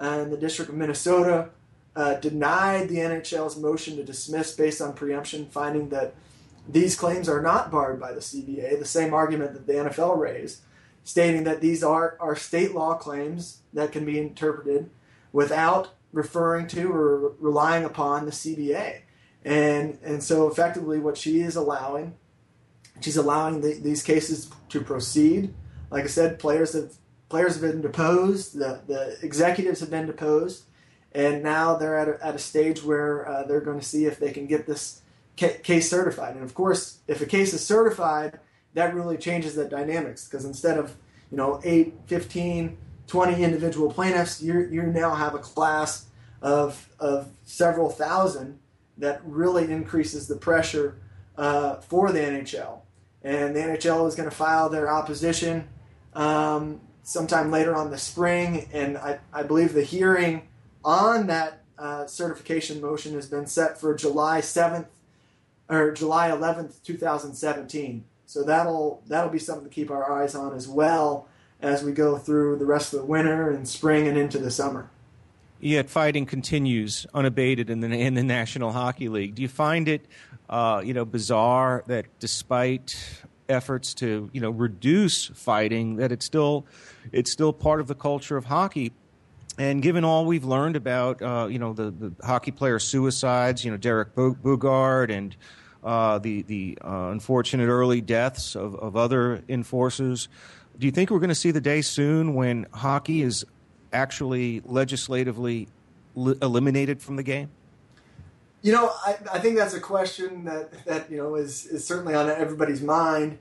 [0.00, 1.50] in the District of Minnesota
[1.96, 6.14] uh, denied the NHL's motion to dismiss based on preemption, finding that
[6.68, 10.60] these claims are not barred by the CBA, the same argument that the NFL raised,
[11.04, 14.90] stating that these are, are state law claims that can be interpreted
[15.32, 19.00] without referring to or relying upon the CBA.
[19.44, 22.14] And, and so effectively what she is allowing,
[23.00, 25.54] she's allowing the, these cases to proceed.
[25.90, 26.94] Like I said, players have,
[27.28, 30.64] players have been deposed, the, the executives have been deposed,
[31.12, 34.18] and now they're at a, at a stage where uh, they're going to see if
[34.18, 35.02] they can get this
[35.36, 36.34] case certified.
[36.34, 38.38] And of course, if a case is certified,
[38.74, 40.94] that really changes the dynamics because instead of
[41.30, 46.06] you know 8, 15, 20 individual plaintiffs, you you now have a class
[46.42, 48.58] of of several thousand
[48.98, 50.98] that really increases the pressure
[51.36, 52.80] uh, for the NHL.
[53.22, 55.68] And the NHL is going to file their opposition
[56.14, 60.48] um, sometime later on the spring, and I, I believe the hearing
[60.84, 64.86] on that uh, certification motion has been set for July 7th
[65.68, 68.04] or July 11th, 2017.
[68.26, 71.26] So that'll that'll be something to keep our eyes on as well
[71.60, 74.88] as we go through the rest of the winter and spring and into the summer.
[75.58, 79.34] Yet fighting continues unabated in the in the National Hockey League.
[79.34, 80.06] Do you find it,
[80.48, 82.96] uh, you know, bizarre that despite
[83.48, 86.66] efforts to you know reduce fighting, that it's still
[87.12, 88.92] it's still part of the culture of hockey?
[89.58, 93.70] And given all we've learned about, uh, you know, the, the hockey player suicides, you
[93.70, 95.36] know, Derek Boogaard and
[95.82, 100.28] uh, the the uh, unfortunate early deaths of, of other enforcers.
[100.78, 103.44] Do you think we're going to see the day soon when hockey is
[103.92, 105.68] actually legislatively
[106.14, 107.50] li- eliminated from the game?
[108.62, 112.14] You know, I, I think that's a question that, that you know is, is certainly
[112.14, 113.38] on everybody's mind.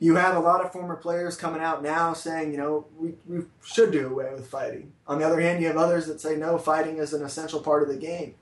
[0.00, 3.44] You have a lot of former players coming out now saying, you know, we, we
[3.64, 4.92] should do away with fighting.
[5.08, 7.82] On the other hand, you have others that say, no, fighting is an essential part
[7.82, 8.36] of the game.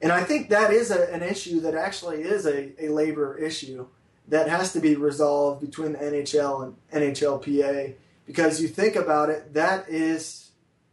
[0.00, 3.86] And I think that is a, an issue that actually is a, a labor issue
[4.28, 7.94] that has to be resolved between the NHL and NHLPA
[8.26, 10.50] because you think about it, that is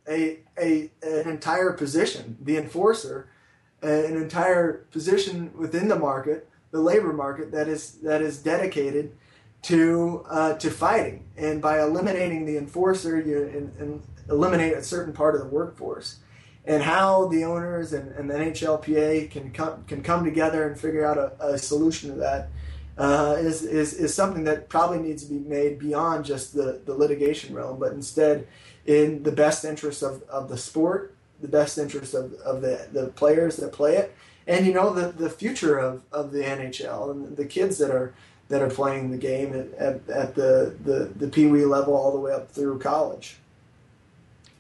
[0.10, 3.30] a, a an entire position, the enforcer,
[3.82, 9.16] an entire position within the market, the labor market that is that is dedicated
[9.68, 11.26] to uh, to fighting.
[11.36, 16.20] And by eliminating the enforcer, you and, and eliminate a certain part of the workforce
[16.66, 21.06] and how the owners and, and the NHLPA can come can come together and figure
[21.06, 22.50] out a, a solution to that
[22.98, 26.94] uh, is, is is something that probably needs to be made beyond just the, the
[26.94, 28.48] litigation realm, but instead
[28.86, 33.08] in the best interest of, of the sport, the best interest of, of the, the
[33.08, 34.16] players that play it,
[34.48, 38.14] and you know the, the future of, of the NHL and the kids that are
[38.50, 42.12] that are playing the game at, at, at the, the, the pee wee level all
[42.12, 43.38] the way up through college.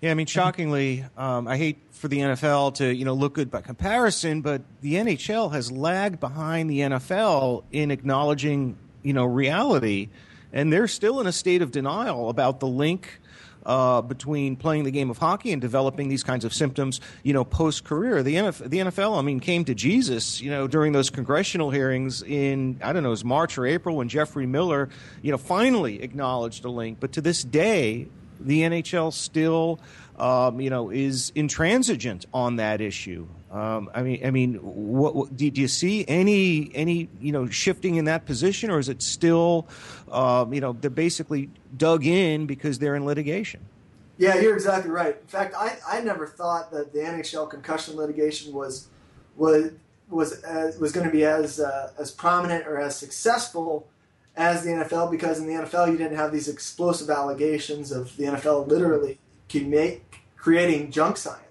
[0.01, 3.49] Yeah, I mean, shockingly, um, I hate for the NFL to you know look good
[3.49, 10.09] by comparison, but the NHL has lagged behind the NFL in acknowledging you know reality,
[10.53, 13.19] and they're still in a state of denial about the link.
[13.67, 17.43] Uh, between playing the game of hockey and developing these kinds of symptoms, you know,
[17.43, 21.09] post career, the NFL, the NFL, I mean, came to Jesus, you know, during those
[21.09, 24.87] congressional hearings in I don't know, it was March or April when Jeffrey Miller,
[25.21, 27.01] you know, finally acknowledged a link.
[27.01, 28.07] But to this day,
[28.39, 29.81] the NHL still,
[30.17, 33.27] um, you know, is intransigent on that issue.
[33.51, 37.95] Um, I mean, I mean, what, what, do, you see any any you know shifting
[37.95, 39.67] in that position, or is it still,
[40.11, 43.61] uh, you know, they're basically dug in because they're in litigation?
[44.17, 45.15] Yeah, you're exactly right.
[45.21, 48.89] In fact, I, I never thought that the NHL concussion litigation was
[49.37, 49.71] was
[50.09, 53.87] was as, was going to be as uh, as prominent or as successful
[54.35, 58.25] as the NFL because in the NFL you didn't have these explosive allegations of the
[58.25, 59.19] NFL literally
[60.37, 61.46] creating junk science.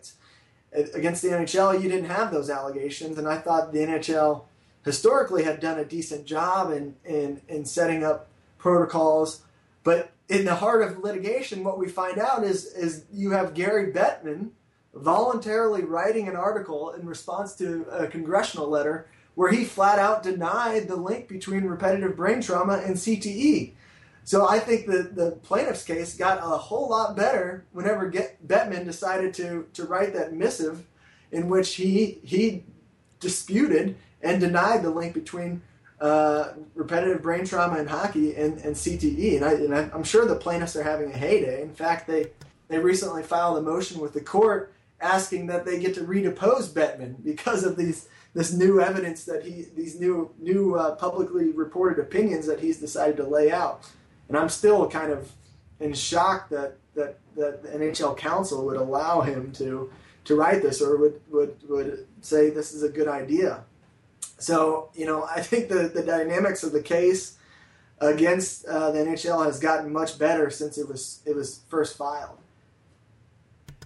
[0.95, 4.45] Against the NHL, you didn't have those allegations, and I thought the NHL
[4.85, 9.43] historically had done a decent job in, in, in setting up protocols.
[9.83, 13.93] But in the heart of litigation, what we find out is, is you have Gary
[13.93, 14.51] Bettman
[14.95, 20.89] voluntarily writing an article in response to a congressional letter where he flat out denied
[20.89, 23.73] the link between repetitive brain trauma and CTE.
[24.27, 28.85] So I think the, the plaintiff's case got a whole lot better whenever Get, Bettman
[28.85, 30.85] decided to, to write that missive
[31.31, 32.65] in which he, he
[33.21, 35.63] disputed and denied the link between
[36.01, 39.37] uh, repetitive brain trauma in hockey and, and CTE.
[39.37, 41.63] And, I, and I'm sure the plaintiffs are having a heyday.
[41.63, 42.33] In fact, they,
[42.67, 47.23] they recently filed a motion with the court asking that they get to redepose Bettman
[47.25, 52.47] because of these this new evidence that he these new new uh, publicly reported opinions
[52.47, 53.89] that he's decided to lay out.
[54.29, 55.33] And I'm still kind of
[55.81, 59.91] in shock that that, that the NHL counsel would allow him to
[60.25, 63.65] to write this or would would would say this is a good idea.
[64.39, 67.37] So you know I think the the dynamics of the case
[67.99, 72.39] against uh, the NHL has gotten much better since it was it was first filed.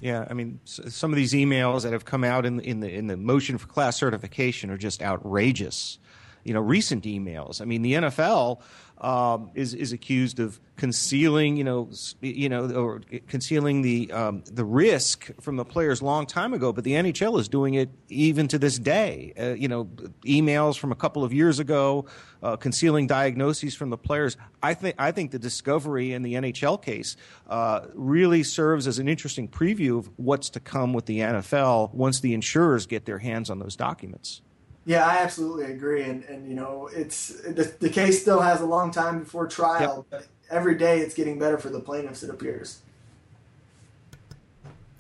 [0.01, 3.07] Yeah, I mean, some of these emails that have come out in in the in
[3.07, 5.99] the motion for class certification are just outrageous.
[6.43, 7.61] You know, recent emails.
[7.61, 8.62] I mean, the NFL
[9.01, 11.90] um, is is accused of concealing, you know,
[12.20, 16.72] you know, or concealing the um, the risk from the players long time ago.
[16.72, 19.32] But the NHL is doing it even to this day.
[19.38, 19.86] Uh, you know,
[20.24, 22.07] emails from a couple of years ago,
[22.42, 24.36] uh, concealing diagnoses from the players.
[24.62, 27.16] I think I think the discovery in the NHL case
[27.48, 32.20] uh, really serves as an interesting preview of what's to come with the NFL once
[32.20, 34.42] the insurers get their hands on those documents.
[34.87, 38.66] Yeah, I absolutely agree, and and you know, it's the, the case still has a
[38.66, 40.20] long time before trial, yep.
[40.20, 42.22] but every day it's getting better for the plaintiffs.
[42.22, 42.81] It appears.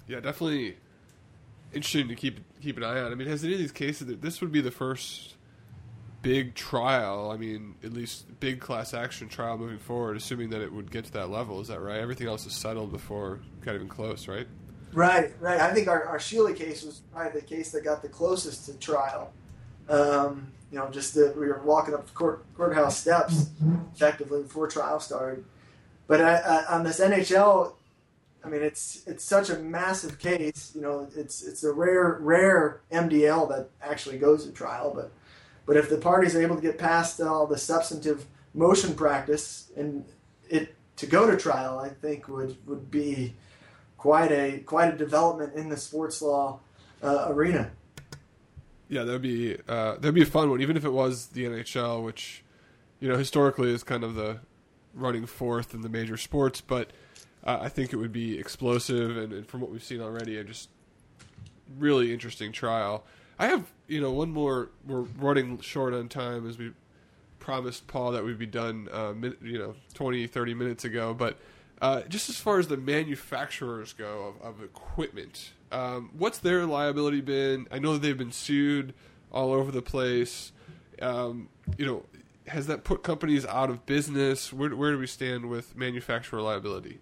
[0.06, 0.76] Yeah, definitely
[1.72, 3.10] interesting to keep keep an eye on.
[3.12, 5.36] I mean, has any of these cases that this would be the first
[6.22, 7.30] big trial?
[7.30, 11.06] I mean, at least big class action trial moving forward, assuming that it would get
[11.06, 11.60] to that level.
[11.60, 12.00] Is that right?
[12.00, 14.46] Everything else is settled before got even close, right?
[14.92, 15.60] Right, right.
[15.60, 18.74] I think our, our Sheely case was probably the case that got the closest to
[18.74, 19.32] trial.
[19.90, 23.50] Um, you know, just that we were walking up the court, courthouse steps
[23.94, 25.44] effectively before trial started.
[26.06, 27.72] But I, I, on this NHL,
[28.44, 30.72] I mean, it's it's such a massive case.
[30.74, 34.92] You know, it's it's a rare rare MDL that actually goes to trial.
[34.94, 35.12] But
[35.66, 40.04] but if the parties are able to get past all the substantive motion practice and
[40.48, 43.34] it to go to trial, I think would would be
[43.98, 46.60] quite a quite a development in the sports law
[47.02, 47.70] uh, arena.
[48.90, 52.02] Yeah, that'd be uh, that'd be a fun one, even if it was the NHL,
[52.02, 52.42] which
[52.98, 54.40] you know historically is kind of the
[54.94, 56.60] running fourth in the major sports.
[56.60, 56.90] But
[57.44, 60.44] uh, I think it would be explosive, and, and, from what we've seen already, a
[60.44, 60.70] just
[61.78, 63.04] really interesting trial.
[63.38, 64.70] I have you know one more.
[64.84, 66.72] We're running short on time as we
[67.38, 68.88] promised Paul that we'd be done.
[68.92, 71.38] Uh, you know, 20, 30 minutes ago, but.
[71.82, 77.20] Uh, just as far as the manufacturers go of, of equipment, um, what's their liability
[77.20, 77.66] been?
[77.70, 78.94] I know that they've been sued
[79.32, 80.52] all over the place.
[81.00, 81.48] Um,
[81.78, 82.04] you know,
[82.46, 84.52] has that put companies out of business?
[84.52, 86.98] Where, where do we stand with manufacturer liability?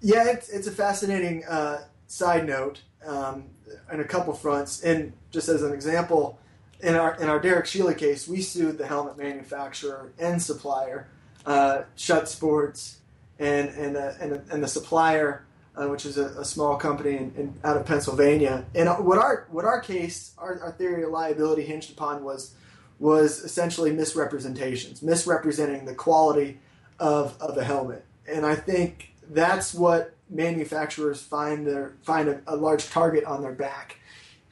[0.00, 3.44] Yeah, it's, it's a fascinating uh, side note um,
[3.92, 4.82] in a couple fronts.
[4.82, 6.38] And just as an example,
[6.80, 11.08] in our in our Derek Sheely case, we sued the helmet manufacturer and supplier,
[11.46, 13.00] uh, Schutt Sports,
[13.38, 15.45] and and uh, and, and the supplier
[15.76, 18.64] uh, which is a, a small company in, in, out of Pennsylvania.
[18.74, 22.54] And what our what our case, our, our theory of liability hinged upon was
[22.98, 26.58] was essentially misrepresentations, misrepresenting the quality
[26.98, 28.04] of, of a helmet.
[28.26, 33.52] And I think that's what manufacturers find their find a, a large target on their
[33.52, 33.98] back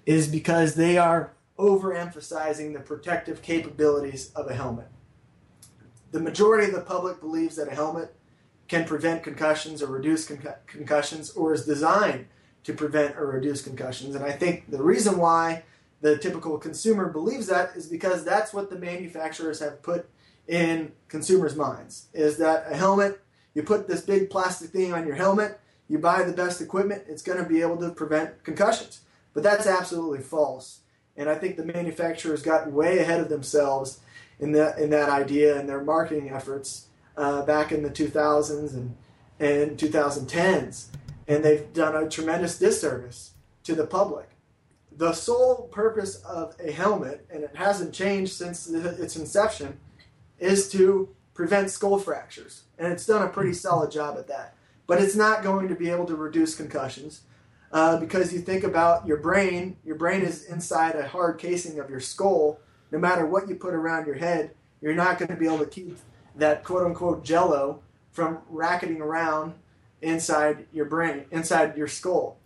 [0.06, 4.88] is because they are overemphasizing the protective capabilities of a helmet.
[6.10, 8.14] The majority of the public believes that a helmet
[8.68, 12.26] can prevent concussions or reduce con- concussions or is designed
[12.64, 14.14] to prevent or reduce concussions.
[14.14, 15.64] And I think the reason why
[16.00, 20.08] the typical consumer believes that is because that's what the manufacturers have put
[20.48, 23.20] in consumers' minds is that a helmet,
[23.54, 27.22] you put this big plastic thing on your helmet, you buy the best equipment, it's
[27.22, 29.00] going to be able to prevent concussions.
[29.32, 30.80] But that's absolutely false.
[31.16, 34.00] And I think the manufacturers got way ahead of themselves
[34.40, 38.96] in that in that idea and their marketing efforts uh, back in the 2000s and,
[39.38, 40.86] and 2010s.
[41.26, 44.28] and they've done a tremendous disservice to the public.
[44.96, 49.78] The sole purpose of a helmet, and it hasn't changed since its inception,
[50.38, 52.64] is to prevent skull fractures.
[52.78, 54.54] And it's done a pretty solid job at that.
[54.86, 57.22] But it's not going to be able to reduce concussions
[57.72, 61.90] uh, because you think about your brain, your brain is inside a hard casing of
[61.90, 62.60] your skull.
[62.92, 65.66] No matter what you put around your head, you're not going to be able to
[65.66, 65.96] keep
[66.36, 67.80] that quote unquote jello
[68.12, 69.54] from racketing around
[70.02, 72.38] inside your brain, inside your skull.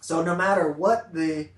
[0.00, 1.48] So no matter what the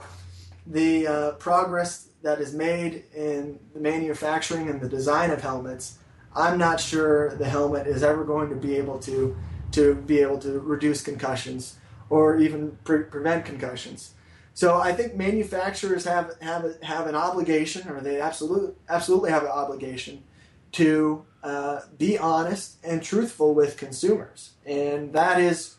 [0.67, 5.99] the uh, progress that is made in the manufacturing and the design of helmets,
[6.35, 9.37] I'm not sure the helmet is ever going to be able to
[9.73, 11.77] to be able to reduce concussions
[12.11, 14.15] or even pre- prevent concussions.
[14.55, 19.51] So I think manufacturers have have have an obligation, or they absolutely absolutely have an
[19.51, 20.25] obligation
[20.73, 25.77] to uh, be honest and truthful with consumers, and that is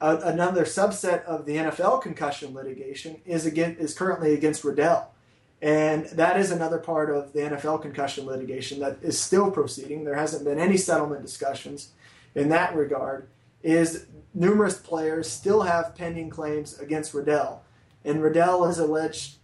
[0.00, 5.12] a, another subset of the NFL concussion litigation is again is currently against Riddell,
[5.60, 10.04] and that is another part of the NFL concussion litigation that is still proceeding.
[10.04, 11.90] There hasn't been any settlement discussions
[12.34, 13.28] in that regard.
[13.62, 17.62] Is numerous players still have pending claims against Riddell,
[18.04, 19.36] and Riddell is alleged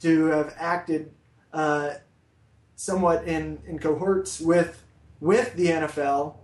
[0.00, 1.10] to have acted
[1.52, 1.94] uh,
[2.76, 4.83] somewhat in, in cohorts with
[5.24, 6.34] with the NFL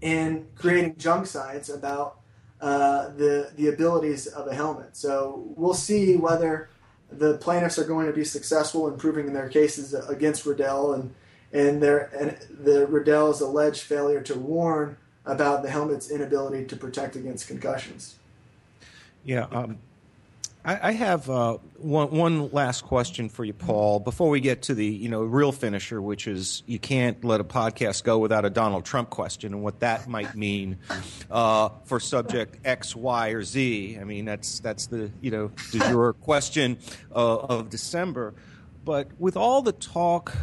[0.00, 2.18] in creating junk science about
[2.60, 4.96] uh, the the abilities of a helmet.
[4.96, 6.70] So we'll see whether
[7.12, 11.14] the plaintiffs are going to be successful in proving their cases against Riddell and
[11.52, 17.14] and their and the Riddell's alleged failure to warn about the helmet's inability to protect
[17.14, 18.16] against concussions.
[19.22, 19.78] Yeah, um,
[20.64, 23.98] I, I, have uh, one, one last question for you, Paul.
[23.98, 27.44] Before we get to the you know real finisher, which is you can't let a
[27.44, 30.78] podcast go without a Donald Trump question and what that might mean
[31.30, 33.98] uh, for subject X, Y, or Z.
[33.98, 36.78] I mean, that's that's the you know de jour question
[37.14, 38.34] uh, of December.
[38.84, 40.34] But with all the talk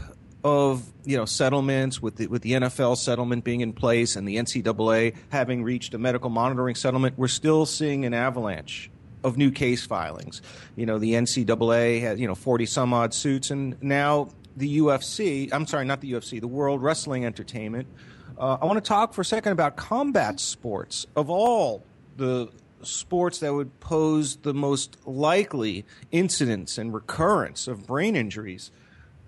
[0.44, 4.38] of you know settlements with the, with the NFL settlement being in place and the
[4.38, 8.90] NCAA having reached a medical monitoring settlement, we're still seeing an avalanche
[9.24, 10.42] of new case filings.
[10.76, 15.50] You know, the NCAA had you know forty some odd suits, and now the UFC.
[15.52, 16.40] I'm sorry, not the UFC.
[16.40, 17.88] The World Wrestling Entertainment.
[18.38, 21.08] Uh, I want to talk for a second about combat sports.
[21.16, 21.84] Of all
[22.18, 22.50] the
[22.84, 28.72] sports that would pose the most likely incidence and recurrence of brain injuries,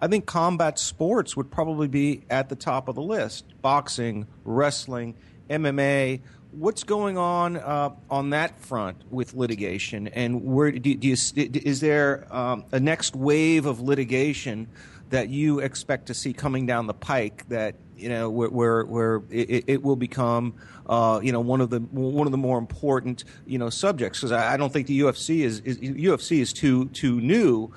[0.02, 3.46] I think combat sports would probably be at the top of the list.
[3.62, 5.16] Boxing, wrestling,
[5.50, 6.22] MMA.
[6.52, 11.80] What's going on uh, on that front with litigation, and where do, do you, is
[11.80, 14.68] there um, a next wave of litigation
[15.12, 19.22] that you expect to see coming down the pike that you know where where, where
[19.30, 20.56] it, it, will become
[20.88, 24.20] uh, you know one of the one of the more important you know subjects?
[24.20, 27.72] Because I, I, don't think the UFC is, is UFC is too too new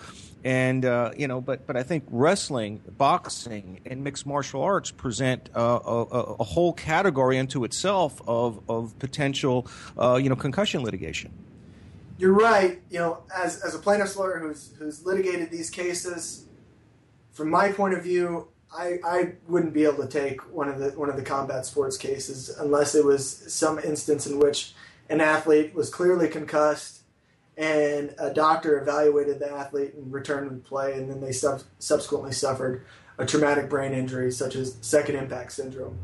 [0.45, 5.51] and uh, you know, but but I think wrestling, boxing, and mixed martial arts present
[5.55, 6.01] uh, a,
[6.41, 9.67] a, whole category unto itself of of potential,
[9.99, 11.33] uh, you know, concussion litigation.
[12.19, 12.81] You're right.
[12.91, 16.47] You know, as as a plaintiff's lawyer who's who's litigated these cases,
[17.33, 20.91] from my point of view, I, I wouldn't be able to take one of the
[20.91, 24.75] one of the combat sports cases unless it was some instance in which
[25.09, 27.02] an athlete was clearly concussed
[27.57, 32.33] and a doctor evaluated the athlete and returned to play, and then they sub- subsequently
[32.33, 32.85] suffered
[33.19, 35.99] a traumatic brain injury such as second impact syndrome.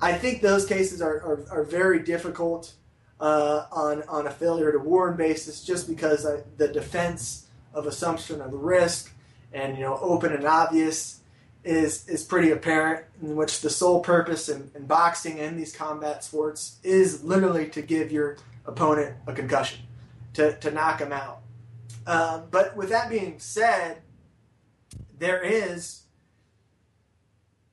[0.00, 2.72] I think those cases are, are, are very difficult
[3.20, 8.40] uh, on, on a failure to warn basis just because I, the defense of assumption
[8.40, 9.12] of risk
[9.52, 11.20] and you know open and obvious
[11.64, 16.22] is is pretty apparent in which the sole purpose in, in boxing and these combat
[16.22, 18.36] sports is literally to give your
[18.66, 19.80] opponent a concussion
[20.34, 21.40] to, to knock him out.
[22.06, 24.02] Um, but with that being said,
[25.18, 26.02] there is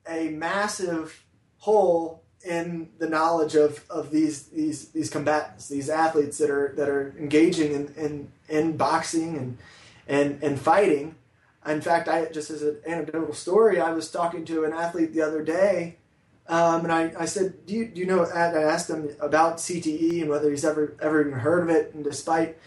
[0.07, 1.23] a massive
[1.57, 6.89] hole in the knowledge of, of these these these combatants, these athletes that are that
[6.89, 9.57] are engaging in, in, in boxing and
[10.07, 11.15] and and fighting.
[11.67, 15.21] In fact, I just as an anecdotal story, I was talking to an athlete the
[15.21, 15.97] other day
[16.51, 20.19] um, and I, I said, do you, do you know, I asked him about CTE
[20.19, 21.93] and whether he's ever, ever even heard of it.
[21.93, 22.57] And despite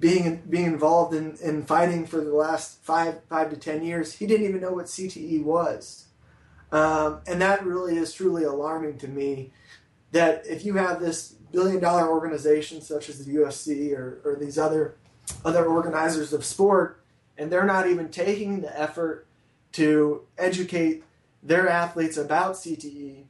[0.00, 4.26] being, being involved in, in fighting for the last five, five to 10 years, he
[4.26, 6.06] didn't even know what CTE was.
[6.72, 9.52] Um, and that really is truly alarming to me
[10.10, 14.58] that if you have this billion dollar organization such as the UFC or, or these
[14.58, 14.96] other,
[15.44, 17.00] other organizers of sport,
[17.38, 19.24] and they're not even taking the effort
[19.70, 21.04] to educate
[21.42, 23.24] their athletes about CTE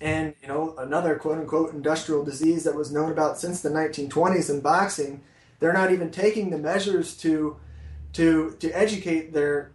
[0.00, 4.50] and you know another quote unquote industrial disease that was known about since the 1920s
[4.50, 5.22] in boxing.
[5.60, 7.56] They're not even taking the measures to
[8.14, 9.72] to to educate their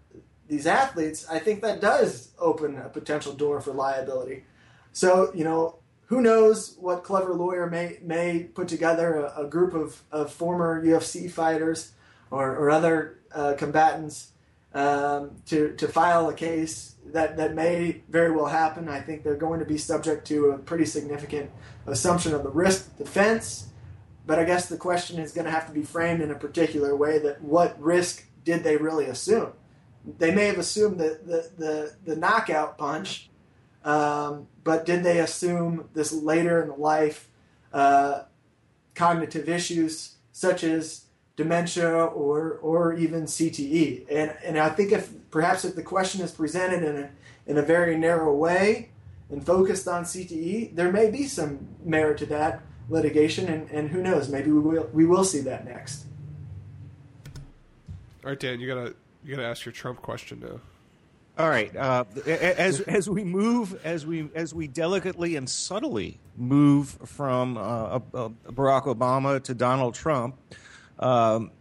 [0.48, 1.26] these athletes.
[1.30, 4.44] I think that does open a potential door for liability.
[4.92, 9.74] So you know who knows what clever lawyer may may put together a, a group
[9.74, 11.94] of, of former UFC fighters
[12.32, 14.32] or, or other uh, combatants
[14.74, 18.90] um, to to file a case that that may very well happen.
[18.90, 21.52] I think they're going to be subject to a pretty significant
[21.86, 23.68] assumption of the risk defense.
[24.26, 26.96] But I guess the question is going to have to be framed in a particular
[26.96, 29.54] way that what risk did they really assume?
[30.18, 33.30] They may have assumed the, the, the, the knockout punch,
[33.84, 37.30] um, but did they assume this later in life
[37.74, 38.24] uh,
[38.96, 41.06] cognitive issues such as
[41.40, 44.06] dementia or or even CTE.
[44.12, 47.10] And and I think if perhaps if the question is presented in a
[47.48, 48.90] in a very narrow way
[49.32, 54.02] and focused on CTE, there may be some merit to that litigation, and, and who
[54.02, 56.06] knows, maybe we will we will see that next.
[58.24, 60.60] All right, Dan, you gotta you gotta ask your Trump question now.
[61.38, 61.74] All right.
[61.74, 67.62] Uh, as as we move, as we as we delicately and subtly move from uh,
[67.62, 70.36] uh, Barack Obama to Donald Trump,
[71.00, 71.52] um,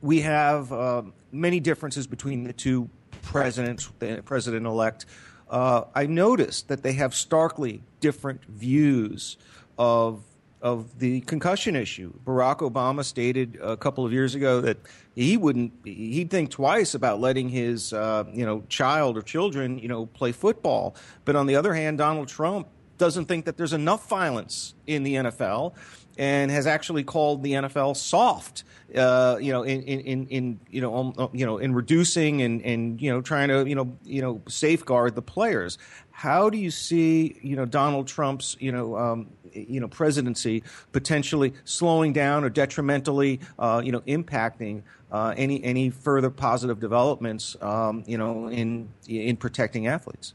[0.00, 2.88] we have uh, many differences between the two
[3.22, 5.06] presidents, the president elect.
[5.48, 9.36] Uh, I noticed that they have starkly different views
[9.78, 10.22] of
[10.60, 12.12] of the concussion issue.
[12.24, 14.76] Barack Obama stated a couple of years ago that
[15.16, 19.88] he wouldn't he'd think twice about letting his uh, you know child or children you
[19.88, 20.94] know play football.
[21.24, 22.68] But on the other hand, Donald Trump
[23.02, 25.74] doesn't think that there's enough violence in the NFL
[26.16, 28.62] and has actually called the NFL soft.
[28.94, 33.02] Uh, you know, in, in, in you know, um, you know, in reducing and, and
[33.02, 35.78] you know, trying to you know, you know, safeguard the players.
[36.12, 41.54] How do you see you know Donald Trump's you know um, you know presidency potentially
[41.64, 48.04] slowing down or detrimentally uh, you know impacting uh, any any further positive developments um,
[48.06, 50.34] you know in in protecting athletes?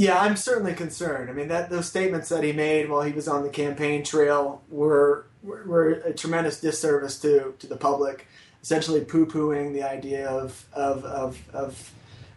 [0.00, 1.28] Yeah, I'm certainly concerned.
[1.28, 4.62] I mean, that those statements that he made while he was on the campaign trail
[4.70, 8.26] were were, a tremendous disservice to to the public.
[8.62, 11.92] Essentially, poo pooing the idea of, of of of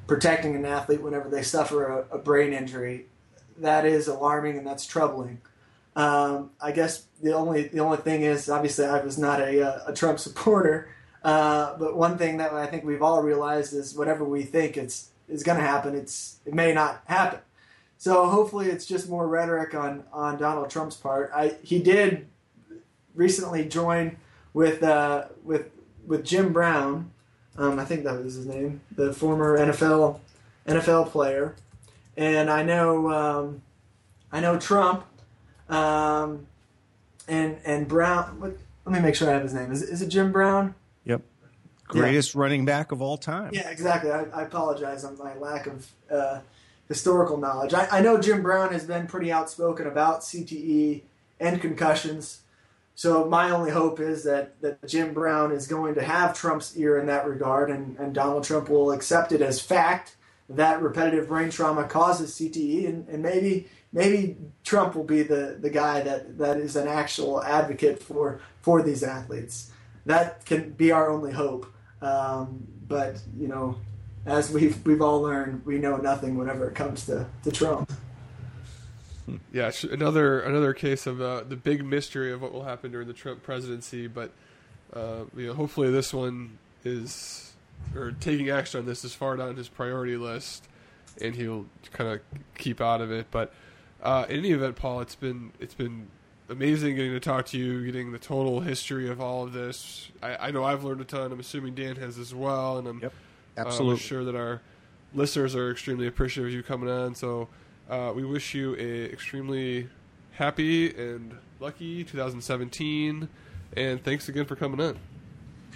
[0.07, 3.05] protecting an athlete whenever they suffer a, a brain injury.
[3.57, 5.39] That is alarming and that's troubling.
[5.95, 9.93] Um, I guess the only the only thing is, obviously, I was not a, a
[9.93, 10.89] Trump supporter.
[11.24, 15.11] Uh, but one thing that I think we've all realized is whatever we think it's
[15.30, 17.39] is going to happen, it's it may not happen.
[18.04, 21.32] So hopefully it's just more rhetoric on, on Donald Trump's part.
[21.34, 22.28] I, he did
[23.16, 24.18] recently join
[24.54, 25.68] with uh, with
[26.06, 27.12] with Jim Brown.
[27.58, 30.20] Um, I think that was his name, the former NFL
[30.68, 31.56] NFL player.
[32.18, 33.62] And I know um,
[34.34, 35.06] I know Trump
[35.70, 36.45] um,
[37.30, 38.38] and and Brown.
[38.38, 39.72] What, let me make sure I have his name.
[39.72, 40.76] Is, is it Jim Brown?
[41.06, 41.22] Yep.
[41.88, 42.41] Greatest yeah.
[42.41, 43.51] running back of all time.
[43.54, 44.12] Yeah, exactly.
[44.12, 46.39] I, I apologize on my lack of uh,
[46.94, 47.74] historical knowledge.
[47.74, 51.02] I, I know Jim Brown has been pretty outspoken about CTE
[51.39, 52.41] and concussions.
[52.94, 57.00] So my only hope is that, that Jim Brown is going to have Trump's ear
[57.00, 60.16] in that regard, and, and Donald Trump will accept it as fact
[60.48, 65.70] that repetitive brain trauma causes CTE, and, and maybe maybe Trump will be the, the
[65.70, 69.72] guy that, that is an actual advocate for for these athletes.
[70.05, 71.66] That can be our only hope.
[72.01, 73.78] Um, but you know,
[74.25, 77.91] as we've we've all learned, we know nothing whenever it comes to, to Trump.
[79.54, 83.13] Yeah, another another case of uh, the big mystery of what will happen during the
[83.13, 84.08] Trump presidency.
[84.08, 84.32] But
[84.93, 87.54] uh, you know, hopefully this one is
[87.95, 90.67] or taking action on this is far down his priority list,
[91.21, 92.20] and he'll kind of
[92.58, 93.28] keep out of it.
[93.32, 93.54] But
[94.01, 96.08] uh, in any event, Paul, it's been it's been
[96.50, 100.09] amazing getting to talk to you, getting the total history of all of this.
[100.21, 101.32] I, I know I've learned a ton.
[101.32, 103.13] I'm assuming Dan has as well, and I'm yep.
[103.58, 103.96] Absolutely.
[103.96, 104.62] Uh, sure that our
[105.13, 107.16] listeners are extremely appreciative of you coming on.
[107.16, 107.47] So
[107.89, 109.89] uh, we wish you a extremely
[110.32, 113.28] happy and lucky 2017.
[113.75, 115.00] And thanks again for coming on.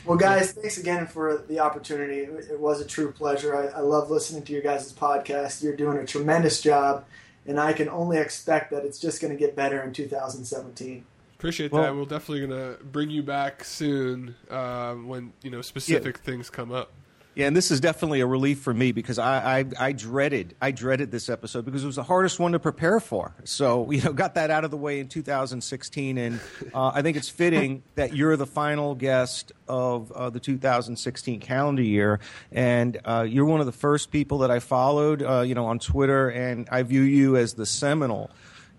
[0.06, 2.20] Well, guys, thanks again for the opportunity.
[2.20, 3.56] It was a true pleasure.
[3.56, 5.62] I, I love listening to your guys' podcast.
[5.62, 7.04] You're doing a tremendous job,
[7.46, 11.04] and I can only expect that it's just going to get better in 2017.
[11.36, 11.96] Appreciate well, that.
[11.96, 16.24] We're definitely going to bring you back soon uh, when you know specific yeah.
[16.24, 16.94] things come up.
[17.38, 20.72] Yeah, and this is definitely a relief for me because I, I, I dreaded I
[20.72, 23.36] dreaded this episode because it was the hardest one to prepare for.
[23.44, 26.40] So you know, got that out of the way in 2016, and
[26.74, 31.84] uh, I think it's fitting that you're the final guest of uh, the 2016 calendar
[31.84, 32.20] year,
[32.52, 35.78] and uh, you're one of the first people that I followed, uh, you know, on
[35.78, 38.32] Twitter, and I view you as the seminal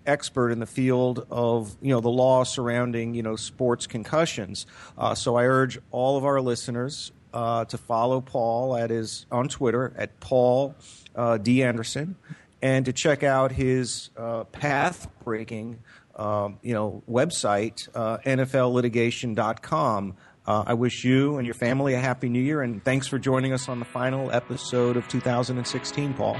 [0.05, 4.65] expert in the field of you know the law surrounding you know sports concussions.
[4.97, 9.47] Uh, so I urge all of our listeners uh, to follow Paul at his on
[9.47, 10.75] Twitter at Paul
[11.15, 12.15] uh, D Anderson,
[12.61, 15.79] and to check out his uh, path breaking
[16.15, 20.15] um, you know website uh, NFLlitigation.com.
[20.45, 23.53] Uh, I wish you and your family a happy new year, and thanks for joining
[23.53, 26.37] us on the final episode of 2016, Paul.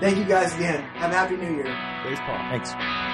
[0.00, 0.82] Thank you guys again.
[0.94, 1.64] Have a happy new year.
[2.02, 2.38] Thanks, Paul.
[2.50, 3.11] Thanks.